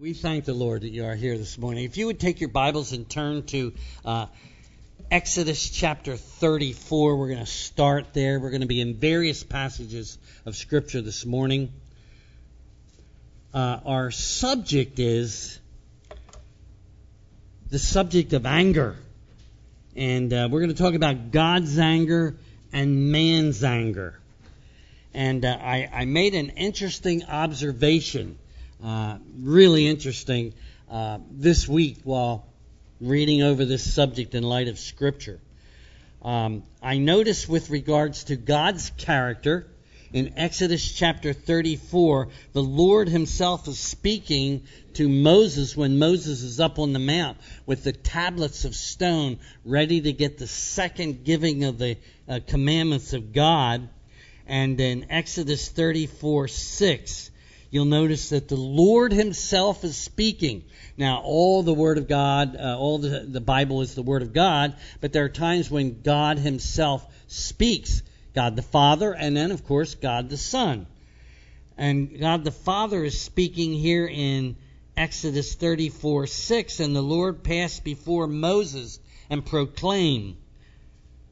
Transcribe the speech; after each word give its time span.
We 0.00 0.12
thank 0.12 0.44
the 0.44 0.54
Lord 0.54 0.82
that 0.82 0.90
you 0.90 1.06
are 1.06 1.16
here 1.16 1.36
this 1.36 1.58
morning. 1.58 1.82
If 1.82 1.96
you 1.96 2.06
would 2.06 2.20
take 2.20 2.40
your 2.40 2.50
Bibles 2.50 2.92
and 2.92 3.10
turn 3.10 3.42
to 3.46 3.72
uh, 4.04 4.26
Exodus 5.10 5.68
chapter 5.70 6.16
34, 6.16 7.16
we're 7.16 7.26
going 7.26 7.40
to 7.40 7.46
start 7.46 8.14
there. 8.14 8.38
We're 8.38 8.50
going 8.50 8.60
to 8.60 8.68
be 8.68 8.80
in 8.80 8.94
various 8.94 9.42
passages 9.42 10.16
of 10.46 10.54
Scripture 10.54 11.00
this 11.00 11.26
morning. 11.26 11.72
Uh, 13.52 13.80
our 13.84 14.12
subject 14.12 15.00
is 15.00 15.58
the 17.68 17.80
subject 17.80 18.34
of 18.34 18.46
anger. 18.46 18.94
And 19.96 20.32
uh, 20.32 20.48
we're 20.48 20.60
going 20.60 20.74
to 20.74 20.80
talk 20.80 20.94
about 20.94 21.32
God's 21.32 21.76
anger 21.76 22.36
and 22.72 23.10
man's 23.10 23.64
anger. 23.64 24.16
And 25.12 25.44
uh, 25.44 25.58
I, 25.60 25.90
I 25.92 26.04
made 26.04 26.36
an 26.36 26.50
interesting 26.50 27.24
observation 27.24 28.38
uh, 28.82 29.18
really 29.40 29.86
interesting 29.86 30.54
uh, 30.90 31.18
this 31.30 31.68
week 31.68 31.98
while 32.04 32.46
reading 33.00 33.42
over 33.42 33.64
this 33.64 33.94
subject 33.94 34.34
in 34.34 34.42
light 34.42 34.68
of 34.68 34.78
Scripture. 34.78 35.40
Um, 36.22 36.64
I 36.82 36.98
noticed 36.98 37.48
with 37.48 37.70
regards 37.70 38.24
to 38.24 38.36
God's 38.36 38.90
character 38.90 39.66
in 40.12 40.38
Exodus 40.38 40.90
chapter 40.92 41.34
34, 41.34 42.28
the 42.54 42.62
Lord 42.62 43.08
Himself 43.10 43.68
is 43.68 43.78
speaking 43.78 44.62
to 44.94 45.06
Moses 45.06 45.76
when 45.76 45.98
Moses 45.98 46.42
is 46.42 46.60
up 46.60 46.78
on 46.78 46.94
the 46.94 46.98
mount 46.98 47.36
with 47.66 47.84
the 47.84 47.92
tablets 47.92 48.64
of 48.64 48.74
stone 48.74 49.38
ready 49.66 50.00
to 50.00 50.12
get 50.12 50.38
the 50.38 50.46
second 50.46 51.24
giving 51.24 51.64
of 51.64 51.78
the 51.78 51.98
uh, 52.26 52.40
commandments 52.46 53.12
of 53.12 53.34
God. 53.34 53.88
And 54.46 54.80
in 54.80 55.10
Exodus 55.10 55.68
34 55.68 56.48
6, 56.48 57.30
you'll 57.70 57.84
notice 57.84 58.30
that 58.30 58.48
the 58.48 58.56
Lord 58.56 59.12
Himself 59.12 59.84
is 59.84 59.96
speaking. 59.96 60.64
Now, 60.96 61.20
all 61.22 61.62
the 61.62 61.74
Word 61.74 61.98
of 61.98 62.08
God, 62.08 62.56
uh, 62.56 62.78
all 62.78 62.98
the, 62.98 63.20
the 63.20 63.40
Bible 63.40 63.82
is 63.82 63.94
the 63.94 64.02
Word 64.02 64.22
of 64.22 64.32
God, 64.32 64.76
but 65.00 65.12
there 65.12 65.24
are 65.24 65.30
times 65.30 65.70
when 65.70 66.02
God 66.02 66.38
Himself 66.38 67.06
speaks. 67.26 68.02
God 68.34 68.56
the 68.56 68.62
Father, 68.62 69.12
and 69.12 69.36
then, 69.36 69.50
of 69.50 69.64
course, 69.64 69.94
God 69.94 70.30
the 70.30 70.36
Son. 70.36 70.86
And 71.76 72.18
God 72.20 72.44
the 72.44 72.50
Father 72.50 73.04
is 73.04 73.20
speaking 73.20 73.72
here 73.72 74.06
in 74.06 74.56
Exodus 74.96 75.54
34 75.54 76.26
6, 76.26 76.80
and 76.80 76.94
the 76.94 77.02
Lord 77.02 77.42
passed 77.42 77.84
before 77.84 78.26
Moses 78.26 78.98
and 79.30 79.44
proclaimed, 79.44 80.36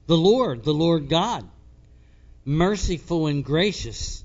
The 0.06 0.16
Lord, 0.16 0.64
the 0.64 0.74
Lord 0.74 1.08
God, 1.08 1.48
merciful 2.44 3.26
and 3.26 3.44
gracious 3.44 4.24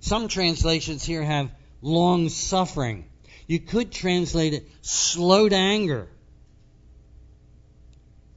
some 0.00 0.28
translations 0.28 1.04
here 1.04 1.22
have 1.22 1.50
long 1.82 2.28
suffering. 2.28 3.04
You 3.46 3.60
could 3.60 3.92
translate 3.92 4.54
it 4.54 4.68
slow 4.82 5.48
to 5.48 5.56
anger, 5.56 6.08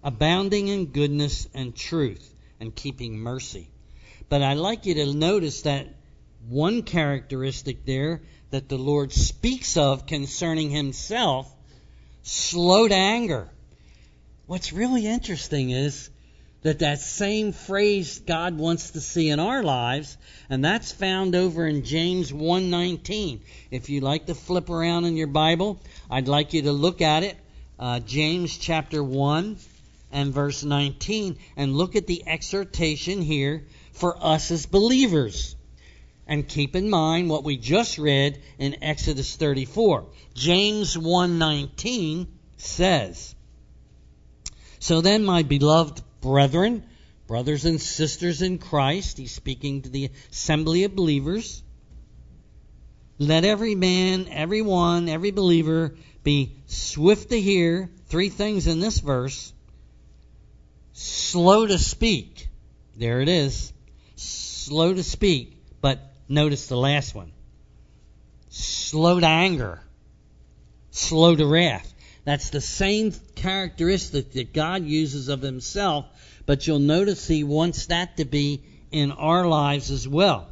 abounding 0.03 0.67
in 0.67 0.87
goodness 0.87 1.47
and 1.53 1.75
truth, 1.75 2.33
and 2.59 2.75
keeping 2.75 3.17
mercy. 3.17 3.69
But 4.29 4.41
I'd 4.41 4.57
like 4.57 4.85
you 4.85 4.95
to 4.95 5.13
notice 5.13 5.63
that 5.63 5.87
one 6.47 6.83
characteristic 6.83 7.85
there 7.85 8.21
that 8.49 8.69
the 8.69 8.77
Lord 8.77 9.11
speaks 9.11 9.77
of 9.77 10.05
concerning 10.05 10.69
himself 10.69 11.53
slow 12.23 12.87
to 12.87 12.95
anger. 12.95 13.49
What's 14.45 14.73
really 14.73 15.07
interesting 15.07 15.69
is 15.69 16.09
that 16.63 16.79
that 16.79 17.01
same 17.01 17.51
phrase 17.51 18.19
God 18.19 18.57
wants 18.57 18.91
to 18.91 19.01
see 19.01 19.29
in 19.29 19.39
our 19.39 19.63
lives, 19.63 20.17
and 20.49 20.63
that's 20.63 20.91
found 20.93 21.35
over 21.35 21.67
in 21.67 21.83
James 21.83 22.31
1:19. 22.31 23.41
If 23.69 23.89
you 23.89 23.99
like 23.99 24.27
to 24.27 24.35
flip 24.35 24.69
around 24.69 25.05
in 25.05 25.17
your 25.17 25.27
Bible, 25.27 25.79
I'd 26.09 26.29
like 26.29 26.53
you 26.53 26.63
to 26.63 26.71
look 26.71 27.01
at 27.01 27.23
it, 27.23 27.37
uh, 27.77 27.99
James 27.99 28.57
chapter 28.57 29.03
1 29.03 29.57
and 30.11 30.33
verse 30.33 30.63
19, 30.63 31.37
and 31.57 31.75
look 31.75 31.97
at 31.97 32.07
the 32.07 32.23
exhortation 32.25 33.21
here 33.21 33.67
for 33.91 34.17
us 34.23 34.49
as 34.49 34.65
believers. 34.65 35.55
And 36.25 36.47
keep 36.47 36.77
in 36.77 36.89
mind 36.89 37.29
what 37.29 37.43
we 37.43 37.57
just 37.57 37.97
read 37.97 38.41
in 38.57 38.81
Exodus 38.81 39.35
34. 39.35 40.05
James 40.33 40.97
1:19 40.97 42.27
says, 42.55 43.35
"So 44.79 45.01
then, 45.01 45.25
my 45.25 45.43
beloved 45.43 46.01
brethren, 46.23 46.83
brothers 47.27 47.65
and 47.65 47.79
sisters 47.79 48.41
in 48.41 48.57
Christ. 48.57 49.17
He's 49.17 49.31
speaking 49.31 49.83
to 49.83 49.89
the 49.89 50.09
assembly 50.31 50.85
of 50.85 50.95
believers. 50.95 51.61
Let 53.19 53.45
every 53.45 53.75
man, 53.75 54.27
every 54.31 54.61
one, 54.61 55.07
every 55.07 55.31
believer 55.31 55.95
be 56.23 56.55
swift 56.65 57.29
to 57.29 57.39
hear. 57.39 57.91
Three 58.07 58.29
things 58.29 58.65
in 58.65 58.79
this 58.79 58.99
verse. 58.99 59.53
Slow 60.93 61.67
to 61.67 61.77
speak. 61.77 62.47
There 62.95 63.21
it 63.21 63.29
is. 63.29 63.71
Slow 64.15 64.93
to 64.93 65.03
speak. 65.03 65.57
But 65.81 65.99
notice 66.27 66.67
the 66.67 66.77
last 66.77 67.13
one. 67.13 67.31
Slow 68.49 69.19
to 69.19 69.27
anger. 69.27 69.81
Slow 70.91 71.35
to 71.35 71.45
wrath. 71.45 71.93
That's 72.23 72.49
the 72.49 72.61
same 72.61 73.11
characteristic 73.43 74.31
that 74.31 74.53
God 74.53 74.85
uses 74.85 75.27
of 75.27 75.41
himself, 75.41 76.05
but 76.45 76.65
you'll 76.65 76.79
notice 76.79 77.27
he 77.27 77.43
wants 77.43 77.87
that 77.87 78.15
to 78.17 78.25
be 78.25 78.63
in 78.89 79.11
our 79.11 79.45
lives 79.45 79.91
as 79.91 80.07
well. 80.07 80.47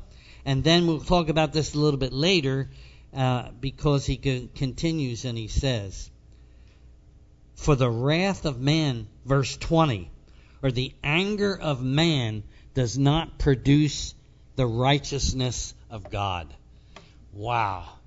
And 0.46 0.62
then 0.62 0.88
we'll 0.88 1.00
talk 1.00 1.30
about 1.30 1.54
this 1.54 1.74
a 1.74 1.80
little 1.80 2.00
bit 2.00 2.12
later 2.12 2.70
uh, 3.16 3.50
because 3.60 4.06
he 4.06 4.18
continues 4.18 5.24
and 5.24 5.38
he 5.38 5.48
says, 5.48 6.12
For 7.56 7.76
the 7.76 7.90
wrath 7.90 8.46
of 8.46 8.60
man, 8.60 9.08
verse 9.24 9.56
20, 9.56 10.12
or 10.62 10.72
the 10.72 10.94
anger 11.02 11.58
of 11.58 11.82
man 11.82 12.44
does 12.74 12.98
not 12.98 13.40
produce 13.40 14.14
the 14.58 14.68
righteousness 14.68 15.74
of 15.90 16.12
God. 16.12 16.54
Wow 17.32 18.01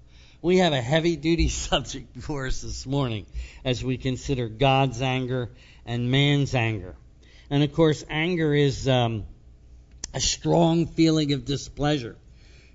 we 0.45 0.59
have 0.59 0.75
a 0.75 0.81
heavy 0.83 1.17
duty 1.17 1.49
subject 1.71 2.13
before 2.13 2.47
us 2.47 2.61
this 2.61 2.85
morning 2.85 3.25
as 3.65 3.83
we 3.83 3.97
consider 3.97 4.47
God's 4.47 5.01
anger 5.01 5.49
and 5.87 6.11
man's 6.11 6.55
anger. 6.55 6.97
And 7.49 7.63
of 7.63 7.73
course, 7.73 8.05
anger 8.11 8.55
is 8.55 8.87
um, 8.87 9.25
a 10.13 10.21
strong 10.21 10.87
feeling 10.87 11.33
of 11.33 11.47
displeasure. 11.47 12.17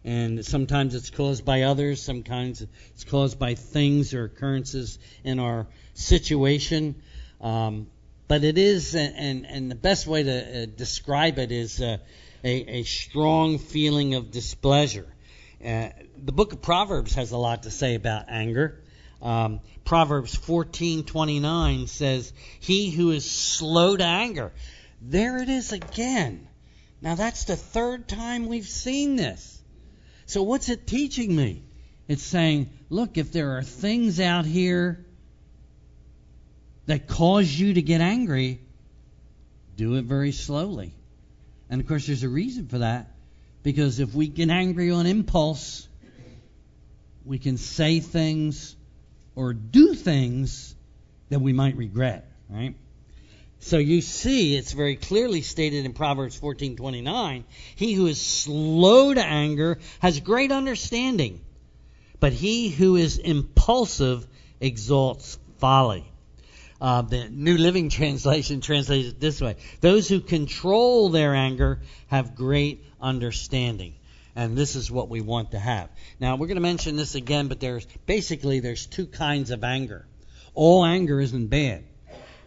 And 0.03 0.43
sometimes 0.43 0.95
it's 0.95 1.11
caused 1.11 1.45
by 1.45 1.61
others, 1.63 2.01
sometimes 2.01 2.65
it's 2.95 3.03
caused 3.03 3.37
by 3.37 3.53
things 3.53 4.15
or 4.15 4.23
occurrences 4.23 4.97
in 5.23 5.37
our 5.37 5.67
situation. 5.93 6.95
Um, 7.39 7.85
but 8.27 8.43
it 8.43 8.57
is, 8.57 8.95
and, 8.95 9.45
and 9.45 9.69
the 9.69 9.75
best 9.75 10.07
way 10.07 10.23
to 10.23 10.63
uh, 10.63 10.65
describe 10.75 11.37
it 11.37 11.51
is 11.51 11.79
uh, 11.79 11.97
a, 12.43 12.79
a 12.79 12.83
strong 12.83 13.59
feeling 13.59 14.15
of 14.15 14.31
displeasure. 14.31 15.05
Uh, 15.63 15.89
the 16.17 16.31
book 16.31 16.53
of 16.53 16.61
Proverbs 16.61 17.15
has 17.15 17.31
a 17.31 17.37
lot 17.37 17.63
to 17.63 17.71
say 17.71 17.95
about 17.95 18.25
anger. 18.29 18.81
Um, 19.21 19.59
Proverbs 19.83 20.35
14:29 20.35 21.87
says, 21.87 22.31
"He 22.59 22.91
who 22.91 23.11
is 23.11 23.29
slow 23.29 23.97
to 23.97 24.05
anger." 24.05 24.53
There 25.01 25.41
it 25.41 25.49
is 25.49 25.73
again. 25.73 26.47
Now 27.01 27.15
that's 27.15 27.45
the 27.45 27.55
third 27.55 28.07
time 28.07 28.47
we've 28.47 28.67
seen 28.67 29.15
this. 29.15 29.61
So 30.25 30.43
what's 30.43 30.69
it 30.69 30.85
teaching 30.85 31.35
me? 31.35 31.63
It's 32.07 32.23
saying, 32.23 32.69
look, 32.89 33.17
if 33.17 33.31
there 33.31 33.57
are 33.57 33.63
things 33.63 34.19
out 34.19 34.45
here 34.45 35.05
that 36.85 37.07
cause 37.07 37.47
you 37.47 37.73
to 37.75 37.81
get 37.81 38.01
angry, 38.01 38.61
do 39.75 39.95
it 39.95 40.05
very 40.05 40.31
slowly. 40.31 40.93
And 41.69 41.79
of 41.81 41.87
course, 41.87 42.07
there's 42.07 42.23
a 42.23 42.29
reason 42.29 42.67
for 42.67 42.79
that. 42.79 43.11
Because 43.63 43.99
if 43.99 44.13
we 44.13 44.27
get 44.27 44.49
angry 44.49 44.91
on 44.91 45.05
impulse, 45.05 45.87
we 47.25 47.39
can 47.39 47.57
say 47.57 47.99
things 47.99 48.75
or 49.35 49.53
do 49.53 49.93
things 49.93 50.75
that 51.29 51.39
we 51.39 51.53
might 51.53 51.75
regret, 51.75 52.29
right? 52.49 52.75
So 53.59 53.77
you 53.77 54.01
see, 54.01 54.55
it's 54.55 54.71
very 54.71 54.95
clearly 54.95 55.41
stated 55.41 55.85
in 55.85 55.93
Proverbs 55.93 56.39
14:29, 56.39 57.43
he 57.75 57.93
who 57.93 58.07
is 58.07 58.19
slow 58.19 59.13
to 59.13 59.23
anger 59.23 59.79
has 59.99 60.19
great 60.21 60.51
understanding, 60.51 61.41
but 62.19 62.31
he 62.31 62.69
who 62.69 62.95
is 62.95 63.17
impulsive 63.17 64.25
exalts 64.61 65.37
folly. 65.57 66.05
Uh, 66.81 67.01
the 67.01 67.27
New 67.29 67.57
Living 67.57 67.89
Translation 67.89 68.61
translates 68.61 69.09
it 69.09 69.19
this 69.19 69.41
way: 69.41 69.57
Those 69.81 70.07
who 70.07 70.21
control 70.21 71.09
their 71.09 71.35
anger 71.35 71.81
have 72.07 72.35
great 72.35 72.85
understanding. 73.01 73.95
And 74.35 74.55
this 74.55 74.75
is 74.75 74.89
what 74.89 75.09
we 75.09 75.19
want 75.19 75.51
to 75.51 75.59
have. 75.59 75.89
Now 76.19 76.35
we're 76.35 76.47
going 76.47 76.55
to 76.55 76.61
mention 76.61 76.95
this 76.95 77.15
again, 77.15 77.47
but 77.47 77.59
there's 77.59 77.85
basically 78.05 78.61
there's 78.61 78.85
two 78.85 79.07
kinds 79.07 79.51
of 79.51 79.63
anger. 79.63 80.05
All 80.53 80.85
anger 80.85 81.19
isn't 81.19 81.47
bad. 81.47 81.83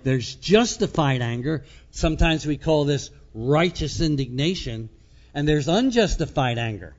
There's 0.02 0.35
justified 0.35 1.20
anger. 1.20 1.64
Sometimes 1.90 2.46
we 2.46 2.56
call 2.56 2.85
this 2.85 3.11
righteous 3.35 4.00
indignation, 4.00 4.88
and 5.35 5.46
there's 5.46 5.69
unjustified 5.69 6.58
anger. 6.58 6.94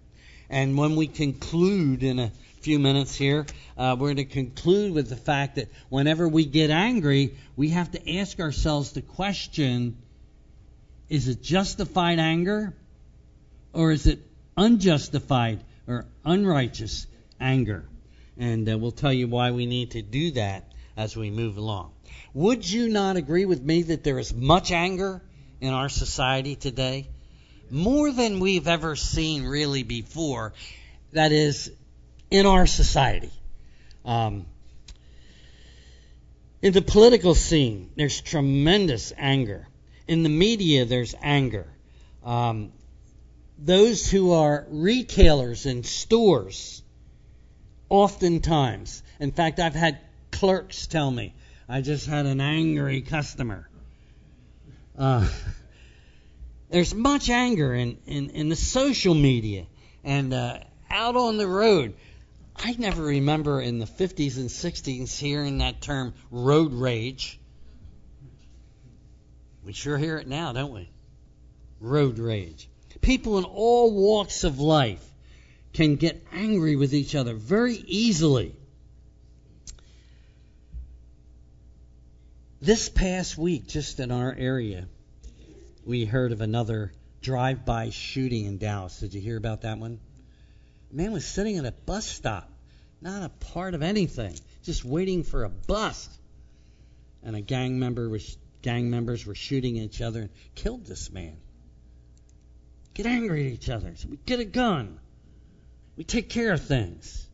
And 0.50 0.78
when 0.78 0.96
we 0.96 1.08
conclude 1.08 2.04
in 2.04 2.20
a 2.20 2.32
few 2.64 2.80
minutes 2.80 3.14
here, 3.14 3.46
uh, 3.78 3.98
we're 4.00 4.14
going 4.14 4.18
to 4.18 4.26
conclude 4.26 4.94
with 4.94 5.10
the 5.10 5.18
fact 5.18 5.56
that 5.56 5.68
whenever 5.90 6.30
we 6.30 6.46
get 6.46 6.70
angry, 6.70 7.36
we 7.58 7.70
have 7.70 7.92
to 7.92 8.18
ask 8.18 8.40
ourselves 8.40 8.94
the 8.94 9.02
question 9.02 9.98
is 11.10 11.28
it 11.28 11.44
justified 11.44 12.20
anger 12.20 12.74
or 13.74 13.92
is 13.92 14.08
it 14.08 14.20
unjustified 14.56 15.62
or 15.88 16.06
unrighteous 16.24 17.06
anger? 17.38 17.84
And 18.38 18.68
uh, 18.70 18.78
we'll 18.78 18.92
tell 18.92 19.12
you 19.12 19.28
why 19.28 19.52
we 19.52 19.66
need 19.66 19.92
to 19.92 20.02
do 20.02 20.32
that 20.32 20.72
as 20.96 21.18
we 21.18 21.32
move 21.32 21.58
along. 21.58 21.92
Would 22.34 22.70
you 22.70 22.88
not 22.88 23.18
agree 23.18 23.46
with 23.46 23.62
me 23.62 23.84
that 23.84 24.06
there 24.06 24.20
is 24.20 24.34
much 24.34 24.72
anger 24.72 25.22
in 25.60 25.74
our 25.74 25.90
society 25.90 26.56
today? 26.56 27.10
More 27.70 28.12
than 28.12 28.40
we've 28.40 28.70
ever 28.70 28.96
seen 28.96 29.44
really 29.44 29.84
before. 29.84 30.54
That 31.12 31.32
is, 31.34 31.70
in 32.34 32.48
our 32.48 32.66
society. 32.66 33.32
Um, 34.04 34.48
in 36.64 36.74
the 36.74 36.82
political 36.82 37.36
scene, 37.36 37.92
there's 37.96 38.22
tremendous 38.22 39.14
anger. 39.16 39.68
In 40.08 40.24
the 40.24 40.30
media, 40.30 40.86
there's 40.86 41.14
anger. 41.22 41.68
Um, 42.26 42.72
those 43.60 44.10
who 44.10 44.32
are 44.32 44.66
retailers 44.68 45.68
in 45.68 45.84
stores, 45.84 46.82
oftentimes, 47.88 49.04
in 49.20 49.32
fact, 49.32 49.60
I've 49.60 49.76
had 49.76 50.00
clerks 50.32 50.88
tell 50.88 51.12
me, 51.12 51.36
I 51.70 51.82
just 51.82 52.08
had 52.08 52.26
an 52.26 52.42
angry 52.42 53.02
customer. 53.02 53.70
Uh, 54.98 55.30
there's 56.72 56.96
much 56.96 57.30
anger 57.30 57.76
in, 57.76 58.00
in, 58.08 58.32
in 58.32 58.50
the 58.50 58.56
social 58.56 59.14
media 59.14 59.68
and 60.04 60.34
uh, 60.34 60.58
out 60.90 61.16
on 61.16 61.38
the 61.38 61.48
road. 61.48 61.94
I 62.56 62.76
never 62.78 63.04
remember 63.04 63.62
in 63.62 63.80
the 63.80 63.86
50s 63.86 64.38
and 64.38 64.50
60s 64.50 65.18
hearing 65.18 65.60
that 65.60 65.82
term 65.82 66.14
road 66.32 66.74
rage. 66.74 67.40
We 69.66 69.74
sure 69.74 69.98
hear 69.98 70.18
it 70.18 70.28
now, 70.28 70.54
don't 70.54 70.74
we? 70.74 70.90
Road 71.80 72.20
rage. 72.20 72.70
People 73.02 73.38
in 73.38 73.44
all 73.44 73.94
walks 73.94 74.44
of 74.44 74.60
life 74.60 75.04
can 75.74 75.96
get 75.96 76.26
angry 76.32 76.76
with 76.76 76.94
each 76.94 77.16
other 77.16 77.34
very 77.34 77.76
easily. 77.76 78.56
This 82.62 82.88
past 82.88 83.38
week, 83.38 83.68
just 83.68 84.00
in 84.00 84.10
our 84.10 84.34
area, 84.34 84.88
we 85.86 86.06
heard 86.06 86.32
of 86.32 86.40
another 86.40 86.94
drive 87.22 87.66
by 87.66 87.90
shooting 87.90 88.46
in 88.46 88.58
Dallas. 88.58 89.00
Did 89.00 89.14
you 89.14 89.20
hear 89.20 89.36
about 89.36 89.62
that 89.62 89.80
one? 89.80 90.00
Man 90.94 91.12
was 91.12 91.26
sitting 91.26 91.58
at 91.58 91.66
a 91.66 91.72
bus 91.72 92.06
stop, 92.06 92.50
not 93.02 93.24
a 93.24 93.30
part 93.30 93.74
of 93.74 93.82
anything, 93.82 94.36
just 94.62 94.86
waiting 94.86 95.24
for 95.24 95.44
a 95.44 95.50
bus. 95.50 96.08
And 97.24 97.36
a 97.36 97.42
gang 97.42 97.80
member 97.80 98.08
was 98.08 98.38
gang 98.62 98.90
members 98.90 99.26
were 99.26 99.36
shooting 99.36 99.78
each 99.78 100.02
other 100.02 100.22
and 100.22 100.30
killed 100.54 100.86
this 100.86 101.12
man. 101.12 101.36
Get 102.94 103.08
angry 103.08 103.48
at 103.48 103.54
each 103.54 103.70
other. 103.70 103.94
So 103.96 104.08
we 104.10 104.18
get 104.26 104.40
a 104.40 104.46
gun. 104.46 105.00
We 105.98 106.04
take 106.04 106.30
care 106.30 106.54
of 106.54 106.64
things. 106.64 107.28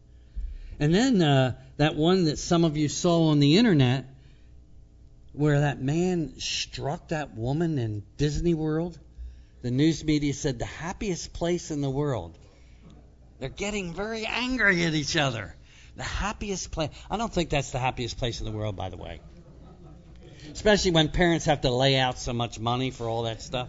And 0.79 0.95
then 0.95 1.21
uh, 1.21 1.55
that 1.77 1.95
one 1.95 2.25
that 2.25 2.39
some 2.39 2.63
of 2.63 2.77
you 2.77 2.87
saw 2.87 3.27
on 3.27 3.39
the 3.39 3.57
internet 3.57 4.05
where 5.33 5.61
that 5.61 5.81
man 5.81 6.39
struck 6.39 7.09
that 7.09 7.35
woman 7.35 7.77
in 7.77 8.03
Disney 8.15 8.53
World, 8.53 8.97
the 9.61 9.71
news 9.71 10.03
media 10.03 10.33
said 10.33 10.59
the 10.59 10.65
happiest 10.65 11.33
place 11.33 11.71
in 11.71 11.81
the 11.81 11.89
world. 11.89 12.37
They're 13.39 13.49
getting 13.49 13.93
very 13.93 14.25
angry 14.25 14.85
at 14.85 14.93
each 14.93 15.15
other. 15.15 15.55
The 15.95 16.03
happiest 16.03 16.71
place. 16.71 16.89
I 17.09 17.17
don't 17.17 17.33
think 17.33 17.49
that's 17.49 17.71
the 17.71 17.79
happiest 17.79 18.17
place 18.17 18.39
in 18.39 18.45
the 18.45 18.51
world, 18.51 18.75
by 18.75 18.89
the 18.89 18.97
way. 18.97 19.21
Especially 20.51 20.91
when 20.91 21.09
parents 21.09 21.45
have 21.45 21.61
to 21.61 21.69
lay 21.69 21.97
out 21.97 22.19
so 22.19 22.33
much 22.33 22.59
money 22.59 22.91
for 22.91 23.07
all 23.07 23.23
that 23.23 23.41
stuff. 23.41 23.67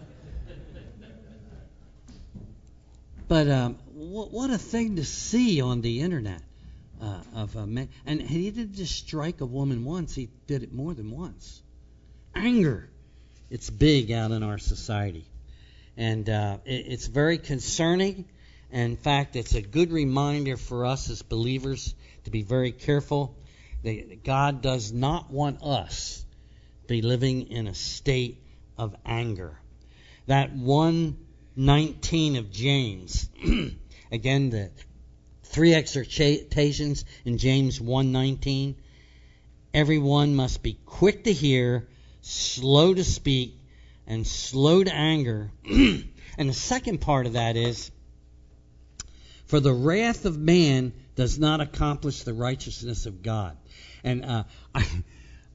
But 3.27 3.49
um, 3.49 3.77
what, 3.93 4.31
what 4.31 4.49
a 4.49 4.57
thing 4.57 4.97
to 4.97 5.05
see 5.05 5.61
on 5.61 5.81
the 5.81 6.01
internet 6.01 6.41
uh, 7.01 7.21
of 7.35 7.55
a 7.55 7.65
man. 7.65 7.89
And 8.05 8.21
he 8.21 8.51
didn't 8.51 8.75
just 8.75 8.95
strike 8.95 9.41
a 9.41 9.45
woman 9.45 9.85
once, 9.85 10.13
he 10.13 10.29
did 10.47 10.63
it 10.63 10.73
more 10.73 10.93
than 10.93 11.11
once. 11.11 11.61
Anger. 12.35 12.89
It's 13.49 13.69
big 13.69 14.11
out 14.11 14.31
in 14.31 14.43
our 14.43 14.57
society. 14.57 15.25
And 15.97 16.29
uh, 16.29 16.57
it, 16.65 16.85
it's 16.87 17.07
very 17.07 17.37
concerning. 17.37 18.25
In 18.71 18.95
fact, 18.95 19.35
it's 19.35 19.53
a 19.53 19.61
good 19.61 19.91
reminder 19.91 20.55
for 20.55 20.85
us 20.85 21.09
as 21.09 21.21
believers 21.21 21.93
to 22.23 22.31
be 22.31 22.41
very 22.41 22.71
careful 22.71 23.35
that 23.83 24.23
God 24.23 24.61
does 24.61 24.91
not 24.91 25.29
want 25.29 25.61
us 25.61 26.25
to 26.83 26.87
be 26.87 27.01
living 27.01 27.49
in 27.49 27.67
a 27.67 27.75
state 27.75 28.41
of 28.77 28.95
anger. 29.05 29.59
That 30.27 30.55
119 30.55 32.35
of 32.37 32.51
James, 32.51 33.29
again, 34.11 34.49
the 34.51 34.71
three 35.43 35.73
exhortations 35.73 37.03
in 37.25 37.37
James 37.37 37.79
1:19. 37.79 38.75
Everyone 39.73 40.35
must 40.35 40.63
be 40.63 40.77
quick 40.85 41.25
to 41.25 41.33
hear, 41.33 41.87
slow 42.21 42.93
to 42.93 43.03
speak, 43.03 43.57
and 44.07 44.25
slow 44.25 44.83
to 44.83 44.93
anger. 44.93 45.51
and 45.65 46.49
the 46.49 46.53
second 46.53 47.01
part 47.01 47.25
of 47.25 47.33
that 47.33 47.57
is 47.57 47.91
for 49.51 49.59
the 49.59 49.73
wrath 49.73 50.23
of 50.23 50.37
man 50.37 50.93
does 51.15 51.37
not 51.37 51.59
accomplish 51.59 52.23
the 52.23 52.33
righteousness 52.33 53.05
of 53.05 53.21
God. 53.21 53.57
And 54.01 54.23
uh, 54.23 54.43
I, 54.73 54.87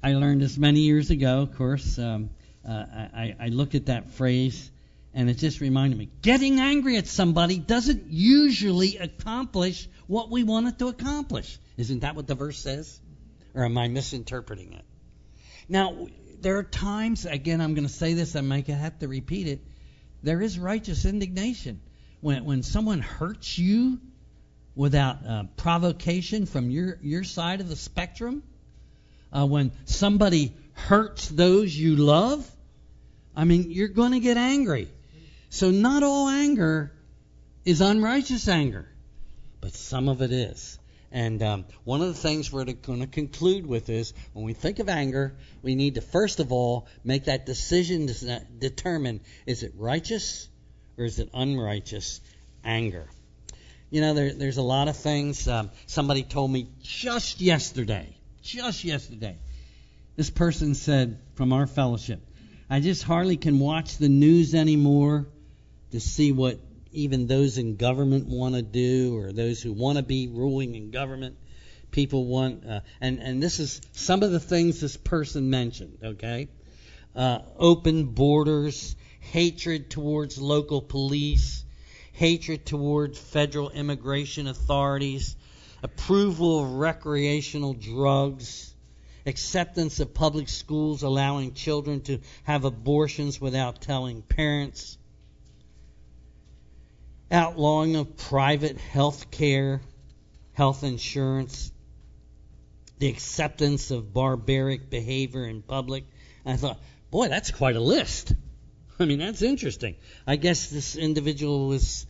I 0.02 0.12
learned 0.12 0.42
this 0.42 0.58
many 0.58 0.80
years 0.80 1.08
ago, 1.10 1.40
of 1.40 1.56
course. 1.56 1.98
Um, 1.98 2.28
uh, 2.68 2.72
I, 2.72 3.36
I 3.40 3.48
look 3.48 3.74
at 3.74 3.86
that 3.86 4.10
phrase 4.10 4.70
and 5.14 5.30
it 5.30 5.38
just 5.38 5.62
reminded 5.62 5.98
me 5.98 6.10
getting 6.20 6.60
angry 6.60 6.98
at 6.98 7.06
somebody 7.06 7.58
doesn't 7.58 8.08
usually 8.08 8.98
accomplish 8.98 9.88
what 10.06 10.30
we 10.30 10.42
want 10.42 10.68
it 10.68 10.78
to 10.80 10.88
accomplish. 10.88 11.58
Isn't 11.78 12.00
that 12.00 12.16
what 12.16 12.26
the 12.26 12.34
verse 12.34 12.58
says? 12.58 13.00
Or 13.54 13.64
am 13.64 13.78
I 13.78 13.88
misinterpreting 13.88 14.74
it? 14.74 14.84
Now, 15.70 16.06
there 16.42 16.58
are 16.58 16.64
times, 16.64 17.24
again, 17.24 17.62
I'm 17.62 17.72
going 17.72 17.86
to 17.86 17.92
say 17.92 18.12
this, 18.12 18.36
I 18.36 18.42
might 18.42 18.66
have 18.66 18.98
to 18.98 19.08
repeat 19.08 19.46
it. 19.46 19.60
There 20.22 20.42
is 20.42 20.58
righteous 20.58 21.06
indignation. 21.06 21.80
When, 22.26 22.44
when 22.44 22.64
someone 22.64 22.98
hurts 22.98 23.56
you 23.56 24.00
without 24.74 25.24
uh, 25.24 25.44
provocation 25.56 26.46
from 26.46 26.70
your, 26.70 26.98
your 27.00 27.22
side 27.22 27.60
of 27.60 27.68
the 27.68 27.76
spectrum, 27.76 28.42
uh, 29.32 29.46
when 29.46 29.70
somebody 29.84 30.52
hurts 30.72 31.28
those 31.28 31.72
you 31.72 31.94
love, 31.94 32.50
I 33.36 33.44
mean, 33.44 33.70
you're 33.70 33.86
going 33.86 34.10
to 34.10 34.18
get 34.18 34.38
angry. 34.38 34.88
So 35.50 35.70
not 35.70 36.02
all 36.02 36.28
anger 36.28 36.90
is 37.64 37.80
unrighteous 37.80 38.48
anger, 38.48 38.88
but 39.60 39.74
some 39.74 40.08
of 40.08 40.20
it 40.20 40.32
is. 40.32 40.80
And 41.12 41.40
um, 41.44 41.64
one 41.84 42.00
of 42.00 42.08
the 42.08 42.14
things 42.14 42.50
we're 42.50 42.64
going 42.64 43.02
to 43.02 43.06
conclude 43.06 43.66
with 43.66 43.88
is 43.88 44.14
when 44.32 44.44
we 44.44 44.52
think 44.52 44.80
of 44.80 44.88
anger, 44.88 45.36
we 45.62 45.76
need 45.76 45.94
to 45.94 46.00
first 46.00 46.40
of 46.40 46.50
all 46.50 46.88
make 47.04 47.26
that 47.26 47.46
decision 47.46 48.08
to 48.08 48.40
determine 48.58 49.20
is 49.46 49.62
it 49.62 49.74
righteous 49.76 50.48
or 50.98 51.04
is 51.04 51.18
it 51.18 51.28
unrighteous 51.34 52.20
anger. 52.66 53.08
You 53.90 54.00
know, 54.00 54.14
there, 54.14 54.32
there's 54.34 54.56
a 54.56 54.62
lot 54.62 54.88
of 54.88 54.96
things. 54.96 55.46
Um, 55.46 55.70
somebody 55.86 56.24
told 56.24 56.50
me 56.50 56.68
just 56.82 57.40
yesterday, 57.40 58.16
just 58.42 58.84
yesterday, 58.84 59.38
this 60.16 60.28
person 60.28 60.74
said 60.74 61.18
from 61.34 61.52
our 61.52 61.66
fellowship, 61.66 62.20
I 62.68 62.80
just 62.80 63.04
hardly 63.04 63.36
can 63.36 63.60
watch 63.60 63.96
the 63.96 64.08
news 64.08 64.54
anymore 64.54 65.26
to 65.92 66.00
see 66.00 66.32
what 66.32 66.58
even 66.92 67.26
those 67.26 67.58
in 67.58 67.76
government 67.76 68.26
want 68.26 68.54
to 68.56 68.62
do 68.62 69.16
or 69.16 69.32
those 69.32 69.62
who 69.62 69.72
want 69.72 69.98
to 69.98 70.02
be 70.02 70.28
ruling 70.28 70.74
in 70.74 70.90
government 70.90 71.36
people 71.92 72.26
want 72.26 72.66
uh, 72.66 72.80
and 73.00 73.20
and 73.20 73.42
this 73.42 73.60
is 73.60 73.80
some 73.92 74.22
of 74.22 74.32
the 74.32 74.40
things 74.40 74.80
this 74.80 74.96
person 74.96 75.48
mentioned 75.48 75.96
okay 76.02 76.48
uh, 77.14 77.38
open 77.58 78.06
borders 78.06 78.96
hatred 79.32 79.90
towards 79.90 80.38
local 80.38 80.80
police 80.80 81.64
hatred 82.12 82.64
towards 82.64 83.18
federal 83.18 83.70
immigration 83.70 84.46
authorities 84.46 85.36
approval 85.82 86.64
of 86.64 86.72
recreational 86.74 87.74
drugs 87.74 88.74
acceptance 89.26 90.00
of 90.00 90.14
public 90.14 90.48
schools 90.48 91.02
allowing 91.02 91.52
children 91.52 92.00
to 92.00 92.18
have 92.44 92.64
abortions 92.64 93.40
without 93.40 93.80
telling 93.80 94.22
parents 94.22 94.96
outlawing 97.30 97.96
of 97.96 98.16
private 98.16 98.78
health 98.78 99.30
care, 99.30 99.80
health 100.52 100.84
insurance, 100.84 101.72
the 102.98 103.08
acceptance 103.08 103.90
of 103.90 104.12
barbaric 104.12 104.88
behavior 104.90 105.44
in 105.44 105.62
public. 105.62 106.04
And 106.44 106.54
I 106.54 106.56
thought, 106.56 106.80
boy, 107.10 107.28
that's 107.28 107.50
quite 107.50 107.76
a 107.76 107.80
list. 107.80 108.32
I 108.98 109.04
mean, 109.04 109.18
that's 109.18 109.42
interesting. 109.42 109.96
I 110.26 110.36
guess 110.36 110.68
this 110.68 110.96
individual 110.96 111.68
was 111.68 112.06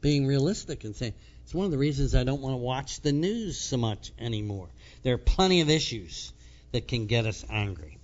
being 0.00 0.26
realistic 0.26 0.84
and 0.84 0.94
saying 0.94 1.14
it's 1.42 1.54
one 1.54 1.64
of 1.64 1.70
the 1.70 1.78
reasons 1.78 2.14
I 2.14 2.24
don't 2.24 2.40
want 2.40 2.54
to 2.54 2.58
watch 2.58 3.00
the 3.00 3.12
news 3.12 3.58
so 3.58 3.76
much 3.76 4.12
anymore. 4.18 4.68
There 5.02 5.14
are 5.14 5.18
plenty 5.18 5.60
of 5.60 5.70
issues 5.70 6.32
that 6.72 6.88
can 6.88 7.06
get 7.06 7.26
us 7.26 7.44
angry. 7.50 7.98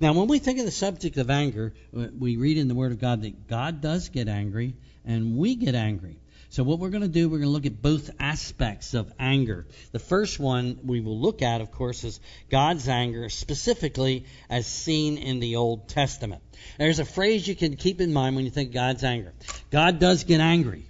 Now, 0.00 0.12
when 0.12 0.28
we 0.28 0.38
think 0.38 0.58
of 0.60 0.64
the 0.64 0.70
subject 0.70 1.16
of 1.16 1.28
anger, 1.28 1.74
uh, 1.96 2.06
we 2.16 2.36
read 2.36 2.56
in 2.56 2.68
the 2.68 2.74
Word 2.74 2.92
of 2.92 3.00
God 3.00 3.22
that 3.22 3.48
God 3.48 3.80
does 3.80 4.08
get 4.10 4.28
angry 4.28 4.74
and 5.04 5.36
we 5.36 5.56
get 5.56 5.74
angry. 5.74 6.16
So, 6.50 6.62
what 6.62 6.78
we're 6.78 6.88
going 6.88 7.02
to 7.02 7.08
do, 7.08 7.28
we're 7.28 7.38
going 7.38 7.48
to 7.48 7.52
look 7.52 7.66
at 7.66 7.82
both 7.82 8.10
aspects 8.18 8.94
of 8.94 9.12
anger. 9.18 9.66
The 9.92 9.98
first 9.98 10.40
one 10.40 10.78
we 10.84 11.00
will 11.00 11.18
look 11.18 11.42
at, 11.42 11.60
of 11.60 11.70
course, 11.70 12.04
is 12.04 12.20
God's 12.50 12.88
anger, 12.88 13.28
specifically 13.28 14.24
as 14.48 14.66
seen 14.66 15.18
in 15.18 15.40
the 15.40 15.56
Old 15.56 15.88
Testament. 15.88 16.42
There's 16.78 17.00
a 17.00 17.04
phrase 17.04 17.46
you 17.46 17.54
can 17.54 17.76
keep 17.76 18.00
in 18.00 18.12
mind 18.12 18.34
when 18.34 18.44
you 18.44 18.50
think 18.50 18.72
God's 18.72 19.04
anger 19.04 19.32
God 19.70 19.98
does 19.98 20.24
get 20.24 20.40
angry. 20.40 20.84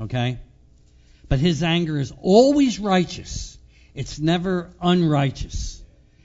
Okay? 0.00 0.38
But 1.28 1.38
his 1.38 1.62
anger 1.62 1.98
is 1.98 2.12
always 2.20 2.78
righteous, 2.78 3.58
it's 3.94 4.18
never 4.18 4.70
unrighteous, 4.80 5.82